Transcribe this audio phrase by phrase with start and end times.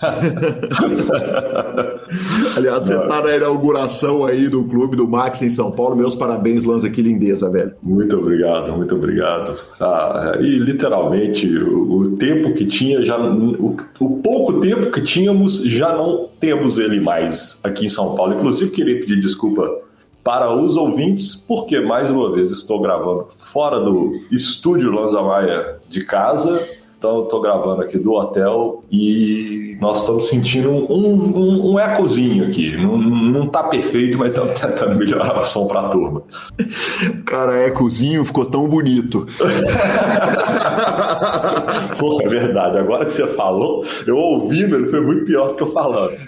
[2.56, 5.96] Aliás, você está na inauguração aí do clube do Max em São Paulo.
[5.96, 7.72] Meus parabéns, Lanza, que lindeza, velho.
[7.82, 9.58] Muito obrigado, muito obrigado.
[9.80, 15.62] Ah, e literalmente, o, o, tempo que tinha, já, o, o, pouco tempo que tínhamos,
[15.64, 18.34] já não temos ele mais aqui em São Paulo.
[18.34, 19.68] Inclusive, queria pedir desculpa
[20.22, 26.04] para os ouvintes, porque mais uma vez estou gravando fora do estúdio Lanza Maia de
[26.04, 26.68] casa
[26.98, 32.44] então, eu tô gravando aqui do hotel e nós estamos sentindo um, um, um ecozinho
[32.44, 32.76] aqui.
[32.76, 36.24] Não, não tá perfeito, mas estamos tentando melhorar o som para a turma.
[37.24, 39.28] Cara, ecozinho ficou tão bonito.
[42.00, 42.78] Pô, é verdade.
[42.78, 46.18] Agora que você falou, eu ouvindo, ele foi muito pior do que eu falando.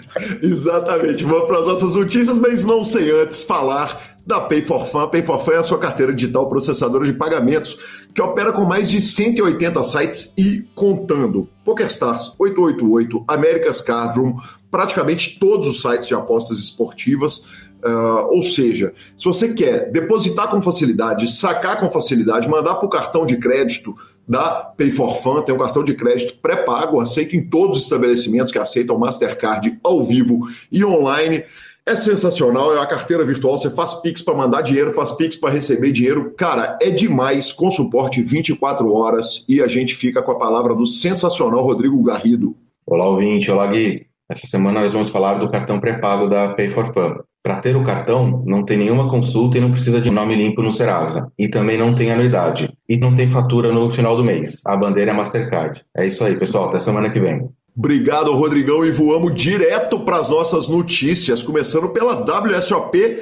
[0.41, 1.25] Exatamente.
[1.25, 5.07] Vamos para as nossas notícias, mas não sei antes falar da Pay for Fun.
[5.07, 7.77] Pay for Fun é a sua carteira digital processadora de pagamentos
[8.13, 11.47] que opera com mais de 180 sites e contando.
[11.63, 14.35] PokerStars, 888, America's Cardroom,
[14.69, 17.71] praticamente todos os sites de apostas esportivas.
[17.83, 22.89] Uh, ou seja, se você quer depositar com facilidade, sacar com facilidade, mandar para o
[22.89, 23.95] cartão de crédito
[24.27, 28.51] da Pay for Fun, tem um cartão de crédito pré-pago, aceito em todos os estabelecimentos
[28.51, 31.43] que aceitam Mastercard ao vivo e online.
[31.83, 35.49] É sensacional, é uma carteira virtual, você faz Pix para mandar dinheiro, faz Pix para
[35.49, 36.31] receber dinheiro.
[36.37, 40.85] Cara, é demais, com suporte 24 horas e a gente fica com a palavra do
[40.85, 42.55] sensacional Rodrigo Garrido.
[42.85, 44.05] Olá, ouvinte, olá, Gui.
[44.29, 47.15] Essa semana nós vamos falar do cartão pré-pago da Pay for Fun.
[47.43, 50.71] Para ter o cartão, não tem nenhuma consulta e não precisa de nome limpo no
[50.71, 51.31] Serasa.
[51.37, 52.71] E também não tem anuidade.
[52.87, 54.61] E não tem fatura no final do mês.
[54.67, 55.83] A bandeira é Mastercard.
[55.97, 56.69] É isso aí, pessoal.
[56.69, 57.49] Até semana que vem.
[57.75, 63.19] Obrigado, Rodrigão, e voamos direto para as nossas notícias, começando pela WSOP.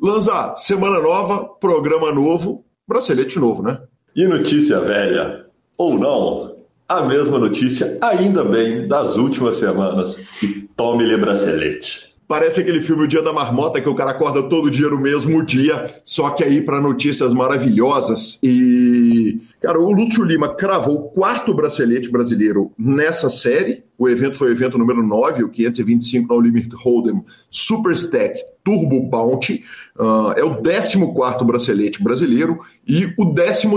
[0.00, 3.78] Lanza, semana nova, programa novo, bracelete novo, né?
[4.14, 5.46] E notícia velha,
[5.78, 6.56] ou não,
[6.88, 12.11] a mesma notícia, ainda bem, das últimas semanas, e tome-lhe bracelete.
[12.26, 15.44] Parece aquele filme O Dia da Marmota que o cara acorda todo dia no mesmo
[15.44, 18.38] dia, só que aí para notícias maravilhosas.
[18.42, 23.84] E, cara, o Lúcio Lima cravou o quarto bracelete brasileiro nessa série.
[23.98, 29.00] O evento foi o evento número 9, o 525 no Limit Hold'em Super Stack Turbo
[29.08, 29.64] Bounty.
[29.96, 33.68] Uh, é o 14 bracelete brasileiro e o 13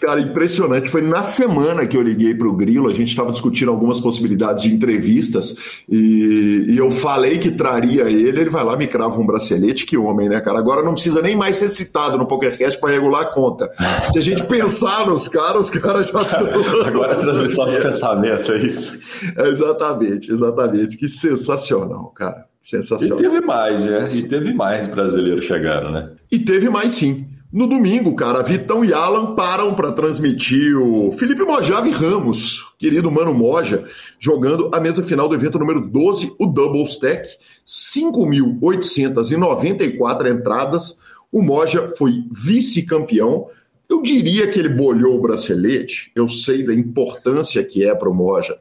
[0.00, 0.90] Cara, impressionante.
[0.90, 4.62] Foi na semana que eu liguei para o Grilo, a gente estava discutindo algumas possibilidades
[4.62, 5.54] de entrevistas
[5.88, 8.40] e, e, eu falei que traria ele.
[8.40, 9.86] Ele vai lá, me crava um bracelete.
[9.86, 10.58] Que homem, né, cara?
[10.58, 13.70] Agora não precisa nem mais ser citado no PokerCast para regular a conta.
[14.10, 16.48] Se a gente pensar nos caras, os caras já estão.
[16.84, 18.98] Agora é transmissão de pensamento, é isso.
[19.36, 20.96] É exatamente, exatamente.
[20.96, 22.46] Que sensacional, cara.
[22.60, 23.18] Sensacional.
[23.18, 24.14] E teve mais, né?
[24.14, 26.10] E teve mais brasileiros chegando, né?
[26.30, 27.26] E teve mais sim.
[27.52, 33.34] No domingo, cara, Vitão e Alan param para transmitir o Felipe Mojave Ramos, querido Mano
[33.34, 33.84] Moja,
[34.18, 37.28] jogando a mesa final do evento número 12, o Double Stack.
[37.66, 40.96] 5.894 entradas.
[41.30, 43.48] O Moja foi vice-campeão.
[43.86, 46.10] Eu diria que ele bolhou o bracelete.
[46.14, 48.58] Eu sei da importância que é para o Moja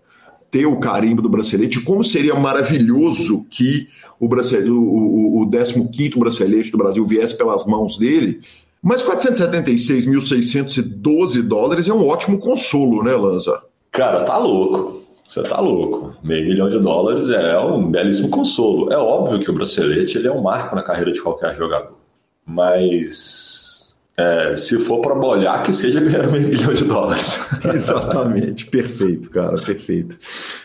[0.52, 1.80] ter o carimbo do bracelete.
[1.80, 3.88] Como seria maravilhoso que
[4.20, 8.42] o, bracelete, o, o, o 15 bracelete do Brasil viesse pelas mãos dele
[8.82, 13.62] mas 476.612 dólares é um ótimo consolo, né, Lanza?
[13.92, 15.04] Cara, tá louco.
[15.28, 16.16] Você tá louco.
[16.24, 18.92] Meio milhão de dólares é um belíssimo consolo.
[18.92, 21.96] É óbvio que o bracelete ele é um marco na carreira de qualquer jogador.
[22.46, 27.40] Mas é, se for para bolhar, que seja ganhar meio milhão de dólares.
[27.74, 30.18] Exatamente, perfeito, cara, perfeito.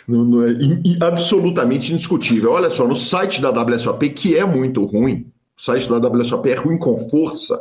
[0.07, 0.55] Não, não é,
[1.01, 2.53] absolutamente indiscutível.
[2.53, 5.27] Olha só, no site da WSOP, que é muito ruim,
[5.57, 7.61] o site da WSOP é ruim com força,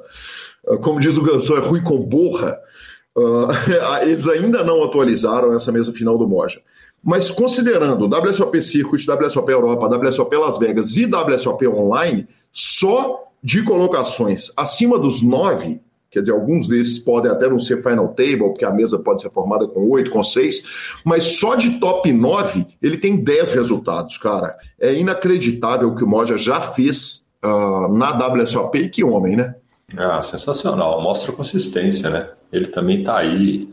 [0.82, 2.60] como diz o Gansão, é ruim com borra,
[3.16, 3.48] uh,
[4.04, 6.62] eles ainda não atualizaram essa mesa final do Moja.
[7.04, 14.52] Mas considerando WSOP Circuit, WSOP Europa, WSOP Las Vegas e WSOP Online, só de colocações
[14.58, 15.80] acima dos nove,
[16.10, 19.30] quer dizer, alguns desses podem até não ser final table, porque a mesa pode ser
[19.30, 20.64] formada com oito, com seis,
[21.06, 24.58] mas só de top nove ele tem dez resultados, cara.
[24.80, 29.54] É inacreditável o que o Moja já fez uh, na WSOP e que homem, né?
[29.96, 31.02] Ah, sensacional.
[31.02, 32.30] Mostra consistência, né?
[32.52, 33.70] Ele também está aí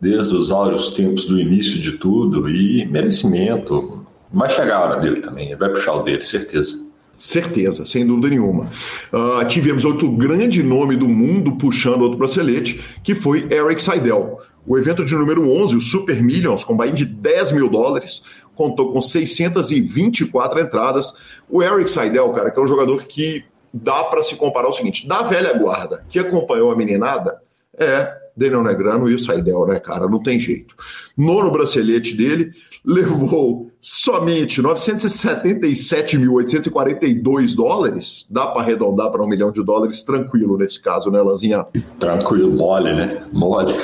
[0.00, 4.06] desde os áureos tempos do início de tudo e merecimento.
[4.32, 6.84] Vai chegar a hora dele também, vai puxar o dele, certeza.
[7.18, 8.68] Certeza, sem dúvida nenhuma.
[9.10, 14.40] Uh, tivemos outro grande nome do mundo puxando outro bracelete, que foi Eric Seidel.
[14.66, 18.22] O evento de número 11, o Super Millions, com buy de 10 mil dólares,
[18.54, 21.14] contou com 624 entradas.
[21.48, 23.44] O Eric Seidel, cara, que é um jogador que
[23.76, 27.40] dá para se comparar o seguinte: da velha guarda que acompanhou a meninada,
[27.78, 30.06] é Daniel Negrano e o Saidel, né, cara?
[30.08, 30.74] Não tem jeito.
[31.16, 32.52] Nono bracelete dele
[32.84, 38.26] levou somente 977.842 dólares.
[38.30, 41.66] Dá para arredondar para um milhão de dólares tranquilo nesse caso, né, Lanzinha?
[41.98, 43.26] Tranquilo, mole, né?
[43.32, 43.74] Mole.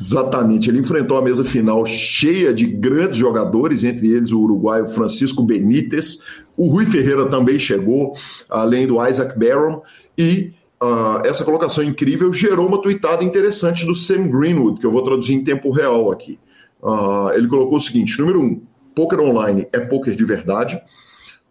[0.00, 5.42] Exatamente, ele enfrentou a mesa final cheia de grandes jogadores, entre eles o uruguaio Francisco
[5.42, 6.20] Benítez,
[6.56, 8.14] o Rui Ferreira também chegou,
[8.48, 9.82] além do Isaac Barron,
[10.16, 15.02] e uh, essa colocação incrível gerou uma tuitada interessante do Sam Greenwood, que eu vou
[15.02, 16.38] traduzir em tempo real aqui.
[16.82, 18.62] Uh, ele colocou o seguinte: número um,
[18.94, 20.80] poker online é poker de verdade.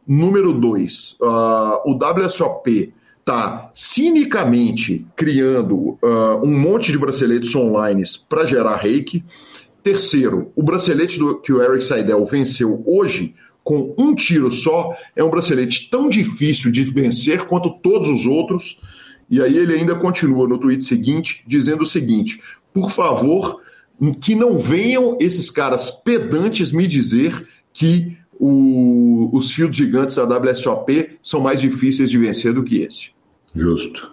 [0.08, 8.46] Número dois, uh, o WSOP está cinicamente criando uh, um monte de braceletes online para
[8.46, 9.24] gerar reiki.
[9.84, 15.24] Terceiro, o bracelete do, que o Eric Seidel venceu hoje com um tiro só é
[15.24, 18.80] um bracelete tão difícil de vencer quanto todos os outros.
[19.30, 22.42] E aí ele ainda continua no tweet seguinte, dizendo o seguinte:
[22.74, 23.62] por favor,
[24.22, 31.20] que não venham esses caras pedantes me dizer que o, os fios gigantes da WSOP
[31.22, 33.12] são mais difíceis de vencer do que esse.
[33.54, 34.12] Justo.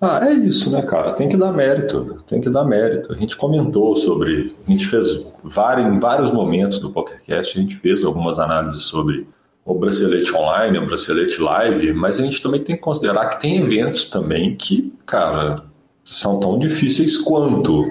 [0.00, 1.12] Ah, é isso, né, cara?
[1.12, 3.12] Tem que dar mérito, tem que dar mérito.
[3.12, 7.76] A gente comentou sobre, a gente fez vários, em vários momentos do PokerCast, a gente
[7.76, 9.26] fez algumas análises sobre
[9.64, 13.58] o bracelete online, o bracelete live, mas a gente também tem que considerar que tem
[13.58, 15.64] eventos também que, cara,
[16.04, 17.86] são tão difíceis quanto,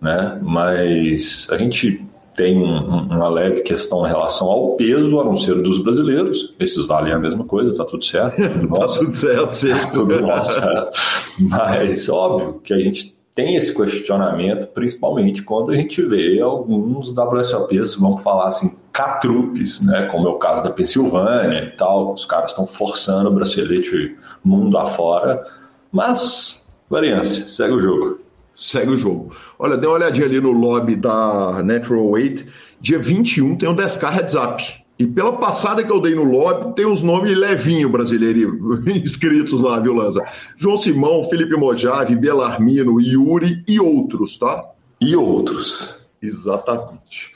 [0.00, 0.38] né?
[0.42, 2.04] Mas a gente
[2.36, 6.54] tem um, uma leve questão em relação ao peso, a não ser dos brasileiros.
[6.58, 8.36] Esses valem a mesma coisa, tá tudo certo.
[8.74, 9.70] tá tudo certo, sim.
[9.70, 10.60] Tá tudo nosso.
[11.38, 17.96] Mas óbvio que a gente tem esse questionamento, principalmente quando a gente vê alguns WSOPs,
[17.96, 20.08] vamos falar assim, catrupes, né?
[20.10, 22.12] Como é o caso da Pensilvânia e tal.
[22.12, 25.44] Os caras estão forçando o bracelete mundo afora.
[25.92, 28.20] Mas, variância, segue o jogo
[28.60, 29.34] segue o jogo.
[29.58, 32.46] Olha, dê uma olhadinha ali no lobby da Natural Weight.
[32.78, 34.62] Dia 21 tem o 10K Heads Up.
[34.98, 38.52] E pela passada que eu dei no lobby, tem os nomes levinho brasileiros
[38.86, 40.22] inscritos lá, viu, Lanza?
[40.56, 44.62] João Simão, Felipe Mojave, Belarmino, Yuri e outros, tá?
[45.00, 45.98] E outros.
[46.20, 47.32] Exatamente.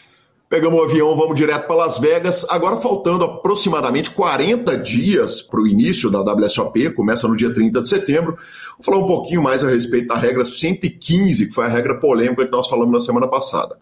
[0.54, 2.46] Pegamos o avião, vamos direto para Las Vegas.
[2.48, 7.88] Agora faltando aproximadamente 40 dias para o início da WSOP, começa no dia 30 de
[7.88, 8.36] setembro.
[8.78, 12.44] Vou falar um pouquinho mais a respeito da regra 115, que foi a regra polêmica
[12.44, 13.76] que nós falamos na semana passada.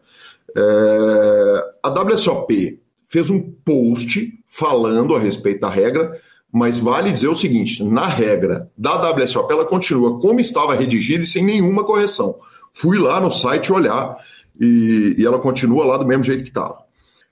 [0.56, 1.64] É...
[1.82, 6.18] A WSOP fez um post falando a respeito da regra,
[6.50, 11.26] mas vale dizer o seguinte: na regra da WSOP, ela continua como estava redigida e
[11.26, 12.34] sem nenhuma correção.
[12.72, 14.16] Fui lá no site olhar
[14.60, 16.82] e, e ela continua lá do mesmo jeito que estava.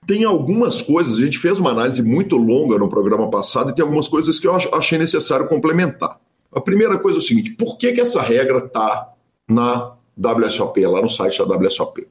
[0.07, 3.83] Tem algumas coisas, a gente fez uma análise muito longa no programa passado e tem
[3.83, 6.19] algumas coisas que eu achei necessário complementar.
[6.51, 9.09] A primeira coisa é o seguinte: por que, que essa regra está
[9.47, 12.07] na WSOP, lá no site da WSOP?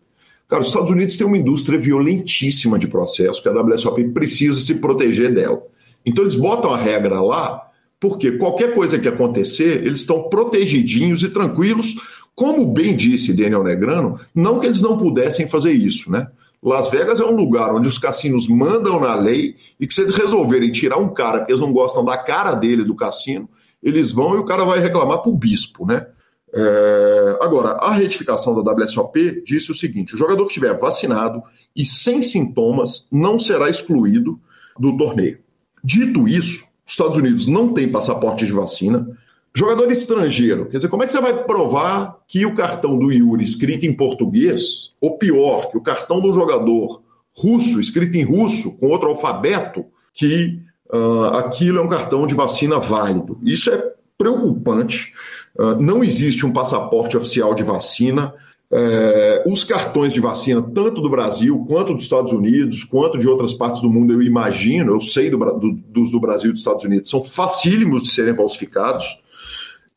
[0.48, 4.76] Cara, os Estados Unidos têm uma indústria violentíssima de processo que a WSOP precisa se
[4.76, 5.62] proteger dela.
[6.04, 11.28] Então eles botam a regra lá porque qualquer coisa que acontecer, eles estão protegidinhos e
[11.28, 11.96] tranquilos
[12.40, 16.26] como bem disse Daniel Negrano, não que eles não pudessem fazer isso, né?
[16.62, 20.16] Las Vegas é um lugar onde os cassinos mandam na lei e que se eles
[20.16, 23.46] resolverem tirar um cara que eles não gostam da cara dele do cassino,
[23.82, 26.06] eles vão e o cara vai reclamar para o bispo, né?
[26.54, 27.38] É...
[27.42, 31.42] Agora, a retificação da WSOP disse o seguinte: o jogador que estiver vacinado
[31.76, 34.40] e sem sintomas não será excluído
[34.78, 35.40] do torneio.
[35.84, 39.06] Dito isso, os Estados Unidos não têm passaporte de vacina,
[39.52, 43.44] Jogador estrangeiro, quer dizer, como é que você vai provar que o cartão do Yuri
[43.44, 47.02] escrito em português, ou pior, que o cartão do jogador
[47.36, 50.60] russo, escrito em russo, com outro alfabeto, que
[50.92, 53.40] uh, aquilo é um cartão de vacina válido?
[53.42, 55.12] Isso é preocupante.
[55.58, 58.32] Uh, não existe um passaporte oficial de vacina.
[58.70, 63.52] Uh, os cartões de vacina, tanto do Brasil, quanto dos Estados Unidos, quanto de outras
[63.52, 66.84] partes do mundo, eu imagino, eu sei do, do, dos do Brasil e dos Estados
[66.84, 69.20] Unidos, são facílimos de serem falsificados.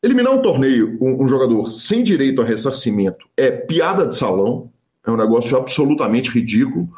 [0.04, 4.70] Eliminar um torneio, um, um, jogador sem direito a ressarcimento é piada de salão,
[5.02, 6.90] é um negócio absolutamente ridículo.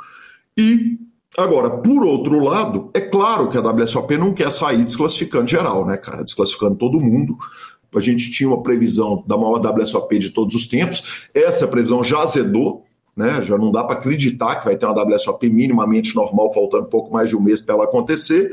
[0.59, 0.99] E,
[1.39, 5.97] agora, por outro lado, é claro que a WSOP não quer sair desclassificando geral, né,
[5.97, 6.25] cara?
[6.25, 7.37] Desclassificando todo mundo.
[7.95, 12.25] A gente tinha uma previsão da maior WSOP de todos os tempos, essa previsão já
[12.25, 12.85] azedou,
[13.17, 13.41] né?
[13.45, 17.29] Já não dá para acreditar que vai ter uma WSOP minimamente normal, faltando pouco mais
[17.29, 18.51] de um mês para ela acontecer.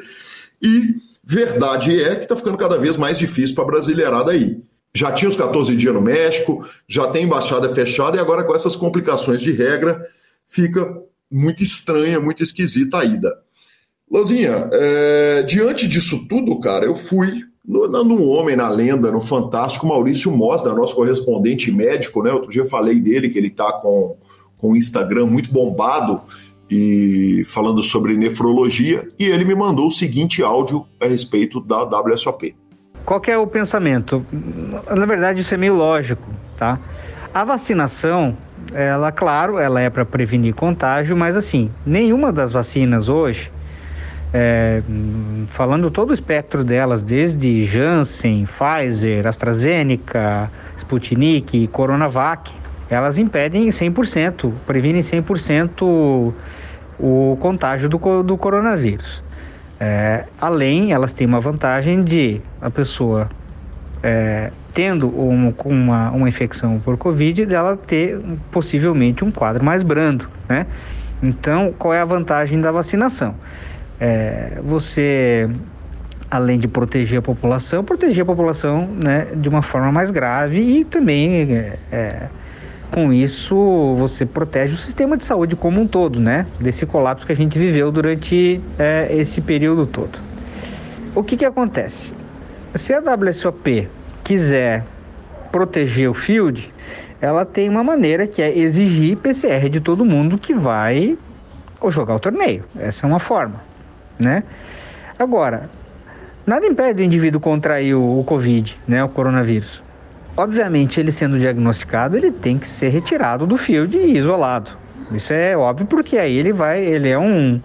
[0.62, 4.62] E Verdade é que está ficando cada vez mais difícil para a brasileirada aí.
[4.94, 8.76] Já tinha os 14 dias no México, já tem embaixada fechada e agora com essas
[8.76, 10.06] complicações de regra
[10.46, 11.02] fica
[11.32, 13.34] muito estranha, muito esquisita a ida.
[14.12, 19.88] Lozinha, é, diante disso tudo, cara, eu fui no, no Homem, na Lenda, no Fantástico,
[19.88, 22.32] Maurício Mosda, nosso correspondente médico, né?
[22.32, 24.18] Outro dia falei dele que ele está com,
[24.58, 26.22] com o Instagram muito bombado
[26.74, 32.56] e falando sobre nefrologia, e ele me mandou o seguinte áudio a respeito da WSOP.
[33.06, 34.26] Qual é o pensamento?
[34.90, 36.28] Na verdade, isso é meio lógico,
[36.58, 36.80] tá?
[37.32, 38.36] A vacinação,
[38.74, 43.52] ela, claro, ela é para prevenir contágio, mas assim, nenhuma das vacinas hoje,
[44.34, 44.82] é,
[45.50, 52.52] falando todo o espectro delas, desde Janssen, Pfizer, AstraZeneca, Sputnik Coronavac,
[52.90, 56.34] elas impedem 100%, previnem 100%
[57.00, 59.22] o contágio do, do coronavírus.
[59.80, 63.30] É, além, elas têm uma vantagem de a pessoa
[64.02, 68.20] é, tendo uma, uma, uma, infecção por Covid, dela ter
[68.52, 70.66] possivelmente um quadro mais brando, né?
[71.22, 73.36] Então, qual é a vantagem da vacinação?
[74.00, 75.50] É, você,
[76.30, 80.84] além de proteger a população, proteger a população né, de uma forma mais grave e
[80.84, 82.28] também é, é
[82.94, 86.46] com isso você protege o sistema de saúde como um todo, né?
[86.60, 90.20] Desse colapso que a gente viveu durante é, esse período todo.
[91.16, 92.14] O que que acontece?
[92.76, 93.90] Se a WSOP
[94.24, 94.86] quiser
[95.52, 96.72] proteger o field,
[97.20, 101.18] ela tem uma maneira que é exigir PCR de todo mundo que vai
[101.90, 102.64] jogar o torneio.
[102.78, 103.60] Essa é uma forma,
[104.20, 104.44] né?
[105.18, 105.68] Agora,
[106.46, 109.82] nada impede o indivíduo contrair o, o Covid, né, o coronavírus.
[110.36, 114.72] Obviamente, ele sendo diagnosticado, ele tem que ser retirado do field e isolado.
[115.12, 117.62] Isso é óbvio porque aí ele vai, ele é um,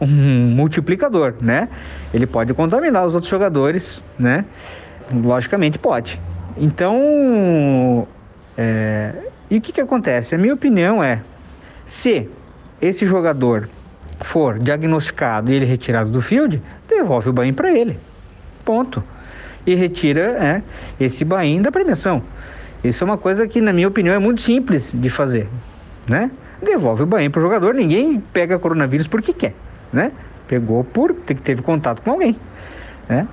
[0.00, 1.68] um multiplicador, né?
[2.14, 4.46] Ele pode contaminar os outros jogadores, né?
[5.12, 6.18] Logicamente pode.
[6.56, 8.08] Então,
[8.56, 9.12] é...
[9.50, 10.34] e o que que acontece?
[10.34, 11.20] A minha opinião é,
[11.84, 12.30] se
[12.80, 13.68] esse jogador
[14.20, 17.98] for diagnosticado e ele retirado do field, devolve o banho para ele.
[18.64, 19.04] Ponto
[19.66, 20.62] e retira é,
[21.00, 22.22] esse bain da premiação.
[22.84, 25.48] Isso é uma coisa que, na minha opinião, é muito simples de fazer,
[26.06, 26.30] né?
[26.62, 29.54] Devolve o bain para o jogador, ninguém pega coronavírus porque quer,
[29.92, 30.12] né?
[30.46, 32.36] Pegou por que teve contato com alguém,
[33.08, 33.26] né?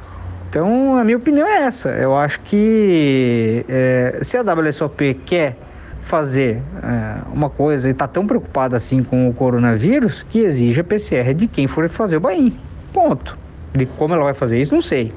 [0.49, 1.89] Então, a minha opinião é essa.
[1.89, 5.55] Eu acho que é, se a WSOP quer
[6.03, 11.33] fazer é, uma coisa e está tão preocupada assim com o coronavírus, que exija PCR
[11.33, 12.55] de quem for fazer o bain.
[12.91, 13.35] Ponto.
[13.73, 15.11] De como ela vai fazer isso, não sei.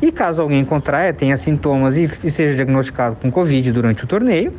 [0.00, 4.52] E caso alguém contraia, tenha sintomas e, e seja diagnosticado com Covid durante o torneio,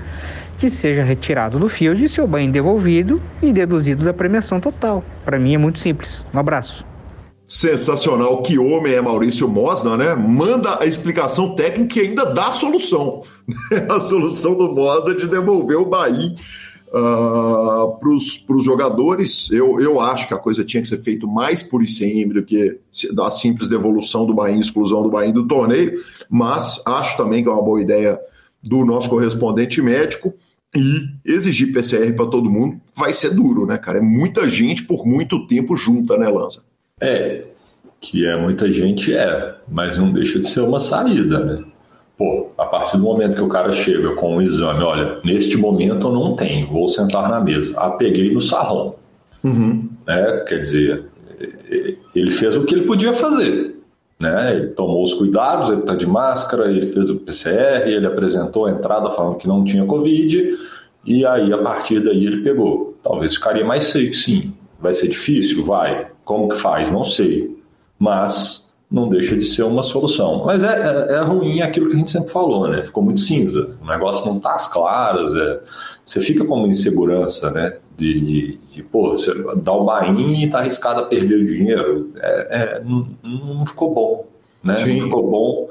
[0.58, 5.04] que seja retirado do field e seu banho devolvido e deduzido da premiação total.
[5.24, 6.26] Para mim é muito simples.
[6.34, 6.86] Um abraço.
[7.48, 10.16] Sensacional, que homem é Maurício Mosna, né?
[10.16, 13.22] Manda a explicação técnica e ainda dá a solução.
[13.88, 16.36] a solução do Mosna de devolver o Bahia
[16.94, 19.50] uh, ah, para os jogadores.
[19.52, 22.80] Eu, eu acho que a coisa tinha que ser feita mais por ICM do que
[23.14, 26.00] da simples devolução do Bahia, exclusão do Bahia do torneio,
[26.30, 28.20] mas acho também que é uma boa ideia
[28.64, 30.34] do nosso correspondente médico
[30.76, 34.00] e exigir PCR para todo mundo vai ser duro, né, cara?
[34.00, 36.64] É muita gente por muito tempo junta, né, Lanza?
[37.00, 37.46] É,
[38.02, 41.64] que é muita gente, é, mas não deixa de ser uma saída, né?
[42.18, 46.08] Pô, a partir do momento que o cara chega com o exame, olha, neste momento
[46.08, 47.74] eu não tenho, vou sentar na mesa.
[47.76, 48.96] Ah, peguei no sarrão.
[49.44, 49.90] Uhum.
[50.08, 50.44] Né?
[50.48, 51.06] Quer dizer,
[52.16, 53.76] ele fez o que ele podia fazer.
[54.18, 54.56] Né?
[54.56, 58.72] Ele tomou os cuidados, ele está de máscara, ele fez o PCR, ele apresentou a
[58.72, 60.58] entrada falando que não tinha Covid,
[61.06, 62.98] e aí a partir daí ele pegou.
[63.04, 64.54] Talvez ficaria mais safe, sim.
[64.80, 65.66] Vai ser difícil?
[65.66, 66.08] Vai.
[66.24, 66.90] Como que faz?
[66.90, 67.56] Não sei.
[68.00, 70.44] Mas não deixa de ser uma solução.
[70.46, 72.84] Mas é, é, é, ruim aquilo que a gente sempre falou, né?
[72.84, 73.72] Ficou muito cinza.
[73.82, 75.34] O negócio não tá às claras.
[75.34, 75.60] É,
[76.06, 77.78] você fica com uma insegurança, né?
[77.98, 82.12] De, de, de pô, você dá o bain e tá arriscado a perder o dinheiro.
[82.18, 84.28] É, é não, não, ficou bom,
[84.64, 84.78] né?
[84.78, 85.00] Sim.
[85.00, 85.70] Não ficou bom.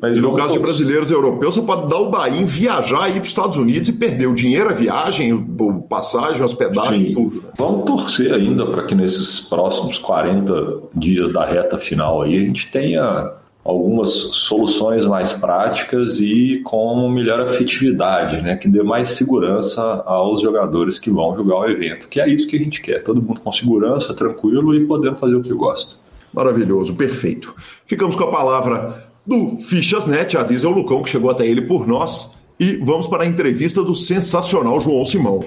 [0.00, 3.22] Mas e no caso de brasileiros europeus, você pode dar o Bahia, viajar, ir para
[3.22, 7.14] os Estados Unidos e perder o dinheiro, a viagem, o passagem, hospedagem, Sim.
[7.14, 7.44] tudo.
[7.58, 12.70] Vamos torcer ainda para que nesses próximos 40 dias da reta final aí a gente
[12.70, 20.40] tenha algumas soluções mais práticas e com melhor afetividade, né, que dê mais segurança aos
[20.40, 23.40] jogadores que vão jogar o evento, que é isso que a gente quer, todo mundo
[23.40, 25.96] com segurança, tranquilo e podendo fazer o que gosta.
[26.32, 27.54] Maravilhoso, perfeito.
[27.84, 32.30] Ficamos com a palavra do Fichasnet, avisa o Lucão que chegou até ele por nós.
[32.58, 35.44] E vamos para a entrevista do sensacional João Simão.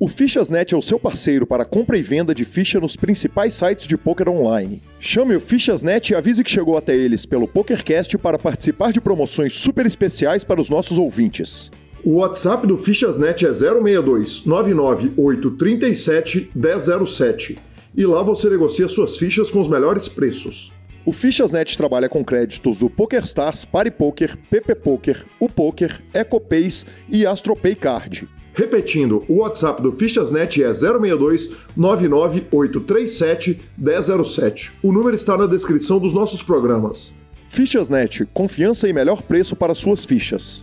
[0.00, 3.88] O Fichasnet é o seu parceiro para compra e venda de ficha nos principais sites
[3.88, 4.80] de poker online.
[5.00, 9.54] Chame o Fichasnet e avise que chegou até eles pelo PokerCast para participar de promoções
[9.54, 11.68] super especiais para os nossos ouvintes.
[12.04, 17.58] O WhatsApp do Fichasnet é 062 99837 1007
[17.96, 20.70] e lá você negocia suas fichas com os melhores preços.
[21.08, 27.74] O Fichasnet trabalha com créditos do PokerStars, PariPoker, PP Poker, o Poker, EcoPays e AstroPay
[27.76, 28.28] Card.
[28.52, 34.72] Repetindo, o WhatsApp do Fichasnet é 062 99837 1007.
[34.82, 37.10] O número está na descrição dos nossos programas.
[37.48, 40.62] Fichasnet, confiança e melhor preço para suas fichas.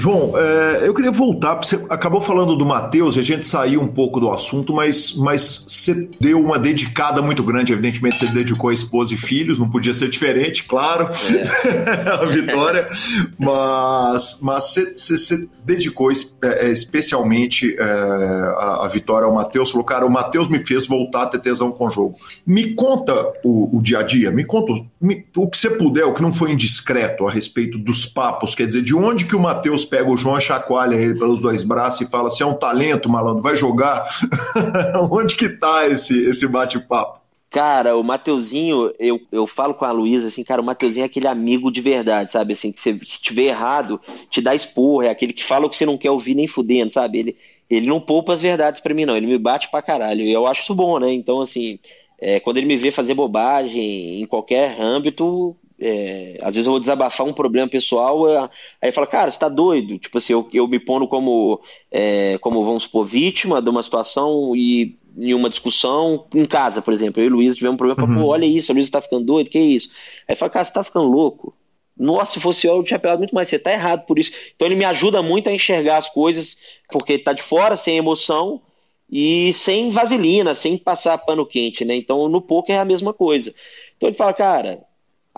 [0.00, 3.88] João, é, eu queria voltar, você acabou falando do Matheus, e a gente saiu um
[3.88, 8.72] pouco do assunto, mas, mas você deu uma dedicada muito grande, evidentemente você dedicou a
[8.72, 12.10] esposa e filhos, não podia ser diferente, claro, é.
[12.14, 12.88] a vitória,
[13.36, 19.72] mas, mas você, você, você dedicou é, é, especialmente é, a, a, vitória ao Matheus,
[19.72, 22.16] falou, cara, o Matheus me fez voltar a ter tesão com o jogo.
[22.46, 26.14] Me conta o, o dia a dia, me conta me, o que você puder, o
[26.14, 29.84] que não foi indiscreto a respeito dos papos, quer dizer, de onde que o Matheus
[29.88, 33.42] pega o João, chacoalha ele pelos dois braços e fala: Você é um talento, malandro,
[33.42, 34.08] vai jogar.
[35.10, 37.18] Onde que tá esse, esse bate-papo?
[37.50, 41.26] Cara, o Mateuzinho, eu, eu falo com a Luísa assim, cara, o Mateuzinho é aquele
[41.26, 42.52] amigo de verdade, sabe?
[42.52, 43.98] Assim, que você que tiver errado,
[44.28, 46.90] te dá esporra, é aquele que fala o que você não quer ouvir nem fudendo,
[46.90, 47.18] sabe?
[47.18, 47.36] Ele,
[47.70, 49.16] ele não poupa as verdades para mim, não.
[49.16, 50.20] Ele me bate pra caralho.
[50.22, 51.10] E eu acho isso bom, né?
[51.10, 51.78] Então, assim,
[52.20, 56.80] é, quando ele me vê fazer bobagem em qualquer âmbito, é, às vezes eu vou
[56.80, 58.50] desabafar um problema pessoal,
[58.82, 59.98] aí fala, cara, você tá doido?
[59.98, 61.60] Tipo assim, eu, eu me pondo como,
[61.90, 66.92] é, como, vamos supor, vítima de uma situação e em uma discussão em casa, por
[66.92, 67.22] exemplo.
[67.22, 68.22] Eu e o Luiz tivemos um problema, uhum.
[68.22, 69.90] pô, olha isso, a Luiz tá ficando doido, que isso?
[70.28, 71.54] Aí fala, cara, você tá ficando louco?
[71.96, 73.48] Nossa, se fosse eu, eu tinha pegado muito mais.
[73.48, 74.32] Você tá errado por isso.
[74.54, 78.62] Então ele me ajuda muito a enxergar as coisas, porque tá de fora, sem emoção
[79.10, 81.96] e sem vaselina, sem passar pano quente, né?
[81.96, 83.52] Então no poker é a mesma coisa.
[83.96, 84.86] Então ele fala, cara.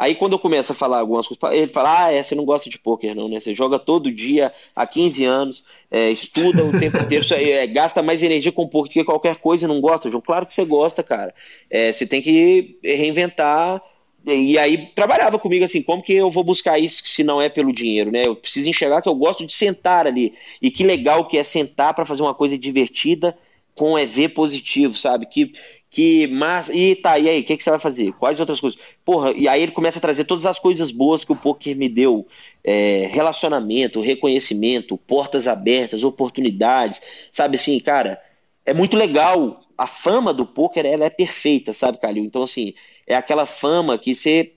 [0.01, 2.71] Aí quando eu começo a falar algumas coisas, ele fala, ah, é, você não gosta
[2.71, 3.39] de poker não, né?
[3.39, 8.23] Você joga todo dia há 15 anos, é, estuda o tempo inteiro, é, gasta mais
[8.23, 10.23] energia com poker do que qualquer coisa e não gosta, João.
[10.23, 11.35] Claro que você gosta, cara.
[11.69, 13.83] É, você tem que reinventar
[14.27, 17.71] e aí trabalhava comigo assim, como que eu vou buscar isso se não é pelo
[17.71, 18.27] dinheiro, né?
[18.27, 20.33] Eu preciso enxergar que eu gosto de sentar ali.
[20.63, 23.37] E que legal que é sentar para fazer uma coisa divertida
[23.75, 25.27] com EV positivo, sabe?
[25.27, 25.53] Que
[25.90, 28.12] que mas e tá, e aí, o que, que você vai fazer?
[28.12, 28.79] Quais outras coisas?
[29.05, 31.88] Porra, e aí ele começa a trazer todas as coisas boas que o poker me
[31.88, 32.26] deu,
[32.62, 38.22] é, relacionamento, reconhecimento, portas abertas, oportunidades, sabe assim, cara,
[38.64, 39.62] é muito legal.
[39.76, 42.24] A fama do poker ela é perfeita, sabe, Calil?
[42.24, 42.72] Então assim,
[43.05, 44.53] é aquela fama que você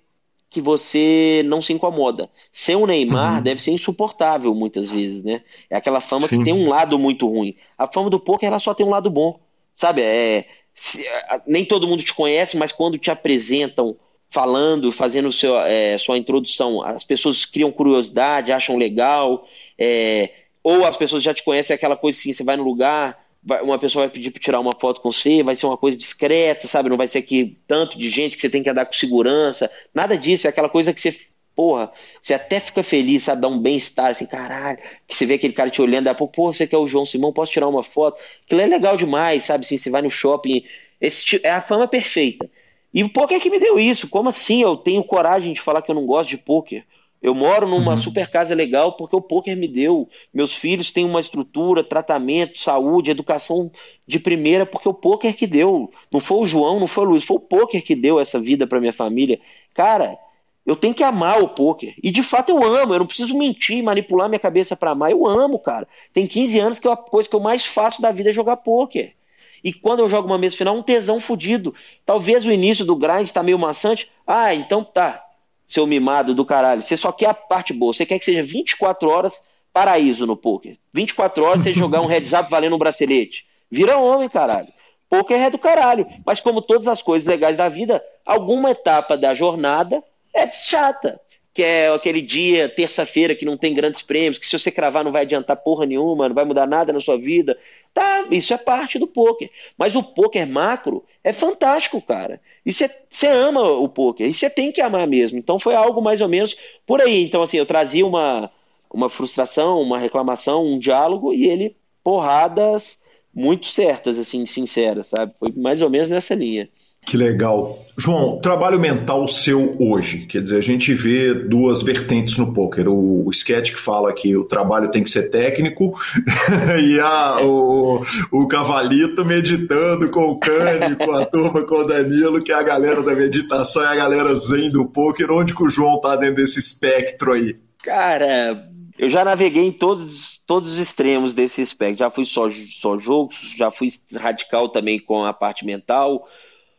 [0.52, 2.30] que você não se incomoda.
[2.52, 3.42] Ser um Neymar uhum.
[3.42, 5.42] deve ser insuportável muitas vezes, né?
[5.68, 6.38] É aquela fama Sim.
[6.38, 7.56] que tem um lado muito ruim.
[7.76, 9.40] A fama do poker ela só tem um lado bom,
[9.74, 10.04] sabe?
[10.04, 11.06] É, se,
[11.46, 13.98] nem todo mundo te conhece, mas quando te apresentam
[14.30, 20.32] falando, fazendo seu, é, sua introdução, as pessoas criam curiosidade, acham legal, é,
[20.64, 23.24] ou as pessoas já te conhecem, é aquela coisa assim, você vai no lugar,
[23.62, 26.66] uma pessoa vai pedir para tirar uma foto com você, vai ser uma coisa discreta,
[26.66, 26.90] sabe?
[26.90, 29.70] Não vai ser aqui tanto de gente que você tem que andar com segurança.
[29.94, 31.20] Nada disso, é aquela coisa que você,
[31.56, 33.42] porra, você até fica feliz, sabe?
[33.42, 34.80] Dá um bem-estar, assim, caralho.
[35.08, 37.34] Que você vê aquele cara te olhando, daí, pô, você que é o João Simão,
[37.34, 38.20] posso tirar uma foto?
[38.46, 39.66] Aquilo é legal demais, sabe?
[39.66, 40.64] Assim, você vai no shopping,
[41.00, 42.50] esse, é a fama perfeita.
[42.94, 44.08] E o poker que me deu isso.
[44.08, 46.86] Como assim eu tenho coragem de falar que eu não gosto de poker?
[47.24, 47.98] Eu moro numa uhum.
[47.98, 50.10] super casa legal porque o poker me deu.
[50.34, 53.72] Meus filhos têm uma estrutura, tratamento, saúde, educação
[54.06, 55.90] de primeira porque o poker que deu.
[56.12, 58.68] Não foi o João, não foi o Luiz, foi o poker que deu essa vida
[58.68, 59.40] para minha família.
[59.74, 60.18] Cara,
[60.66, 61.94] eu tenho que amar o poker.
[62.02, 65.12] E de fato eu amo, eu não preciso mentir, manipular minha cabeça para amar.
[65.12, 65.88] Eu amo, cara.
[66.14, 69.14] Tem 15 anos que a coisa que eu mais faço da vida é jogar poker.
[69.62, 71.76] E quando eu jogo uma mesa final, um tesão fudido.
[72.06, 74.10] Talvez o início do grind está meio maçante.
[74.26, 75.26] Ah, então tá
[75.68, 76.82] seu mimado do caralho.
[76.82, 77.94] Você só quer a parte boa.
[77.94, 80.78] Você quer que seja 24 horas paraíso no poker.
[80.94, 83.46] 24 horas você jogar um heads up valendo um bracelete.
[83.70, 84.72] Vira homem, caralho.
[85.10, 86.08] Poker é do caralho.
[86.26, 91.20] Mas como todas as coisas legais da vida, alguma etapa da jornada é chata.
[91.54, 95.12] Que é aquele dia, terça-feira, que não tem grandes prêmios, que se você cravar não
[95.12, 97.56] vai adiantar porra nenhuma, não vai mudar nada na sua vida.
[97.94, 99.52] Tá, isso é parte do poker.
[99.78, 102.42] Mas o poker macro é fantástico, cara.
[102.66, 104.28] E você ama o poker.
[104.28, 105.38] E você tem que amar mesmo.
[105.38, 107.24] Então foi algo mais ou menos por aí.
[107.24, 108.50] Então, assim, eu trazia uma,
[108.92, 115.34] uma frustração, uma reclamação, um diálogo, e ele, porradas muito certas, assim, sinceras, sabe?
[115.40, 116.70] Foi mais ou menos nessa linha.
[117.06, 117.84] Que legal.
[117.96, 122.88] João, trabalho mental seu hoje, quer dizer, a gente vê duas vertentes no poker.
[122.88, 125.94] O, o sketch que fala que o trabalho tem que ser técnico
[126.82, 132.42] e a, o, o Cavalito meditando com o Cane, com a turma, com o Danilo,
[132.42, 135.32] que é a galera da meditação e a galera zen do poker.
[135.32, 137.56] Onde que o João tá dentro desse espectro aí?
[137.84, 142.00] Cara, eu já naveguei em todos, todos os extremos desse espectro.
[142.00, 146.28] Já fui só, só jogos, já fui radical também com a parte mental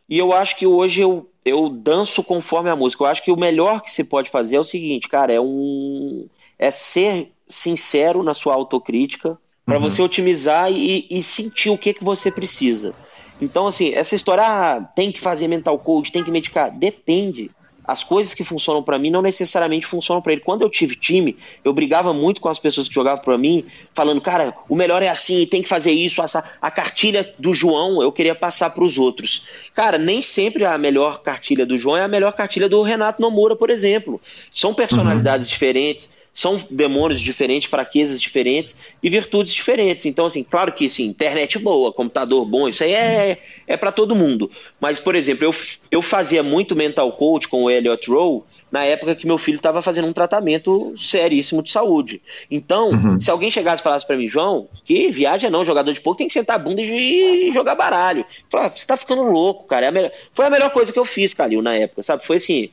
[0.07, 3.03] e eu acho que hoje eu, eu danço conforme a música.
[3.03, 6.27] Eu acho que o melhor que se pode fazer é o seguinte, cara, é um
[6.57, 9.81] é ser sincero na sua autocrítica para uhum.
[9.81, 12.93] você otimizar e, e, sentir o que que você precisa.
[13.41, 17.51] Então, assim, essa história, ah, tem que fazer mental coach, tem que medicar, depende
[17.87, 20.41] as coisas que funcionam para mim não necessariamente funcionam para ele.
[20.41, 24.21] Quando eu tive time, eu brigava muito com as pessoas que jogavam para mim, falando,
[24.21, 28.11] cara, o melhor é assim, tem que fazer isso, essa, a cartilha do João eu
[28.11, 29.45] queria passar para os outros.
[29.73, 33.55] Cara, nem sempre a melhor cartilha do João é a melhor cartilha do Renato Nomura,
[33.55, 34.21] por exemplo.
[34.51, 35.53] São personalidades uhum.
[35.53, 40.05] diferentes são demônios diferentes, fraquezas diferentes e virtudes diferentes.
[40.05, 44.13] Então, assim, claro que sim, internet boa, computador bom, isso aí é, é para todo
[44.13, 44.51] mundo.
[44.77, 45.55] Mas, por exemplo, eu,
[45.89, 49.81] eu fazia muito mental coach com o Elliot Rowe na época que meu filho estava
[49.81, 52.21] fazendo um tratamento seríssimo de saúde.
[52.51, 53.21] Então, uhum.
[53.21, 56.27] se alguém chegasse e falasse para mim, João, que viagem não, jogador de pouco tem
[56.27, 58.25] que sentar a bunda e jogar baralho.
[58.29, 59.85] Eu falava, você tá ficando louco, cara.
[59.85, 60.11] É a melhor...
[60.33, 62.25] Foi a melhor coisa que eu fiz, Calil, na época, sabe?
[62.25, 62.69] Foi assim,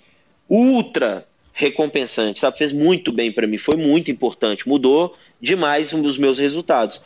[0.51, 2.59] ultra recompensante, sabe?
[2.59, 7.01] Fez muito bem para mim, foi muito importante, mudou demais um dos meus resultados.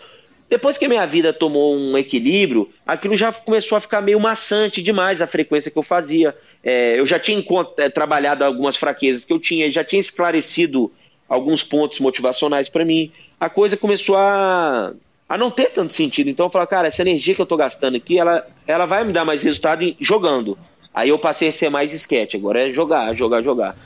[0.48, 4.80] Depois que a minha vida tomou um equilíbrio, aquilo já começou a ficar meio maçante
[4.80, 6.36] demais a frequência que eu fazia.
[6.62, 7.44] é, eu já tinha
[7.78, 10.92] é, trabalhado algumas fraquezas que eu tinha, já tinha esclarecido
[11.28, 13.10] alguns pontos motivacionais para mim.
[13.40, 14.92] A coisa começou a,
[15.28, 16.30] a não ter tanto sentido.
[16.30, 19.12] Então eu falei, cara, essa energia que eu estou gastando aqui, ela, ela vai me
[19.12, 20.56] dar mais resultado jogando.
[20.94, 23.76] Aí eu passei a ser mais esquete, agora é jogar, jogar, jogar.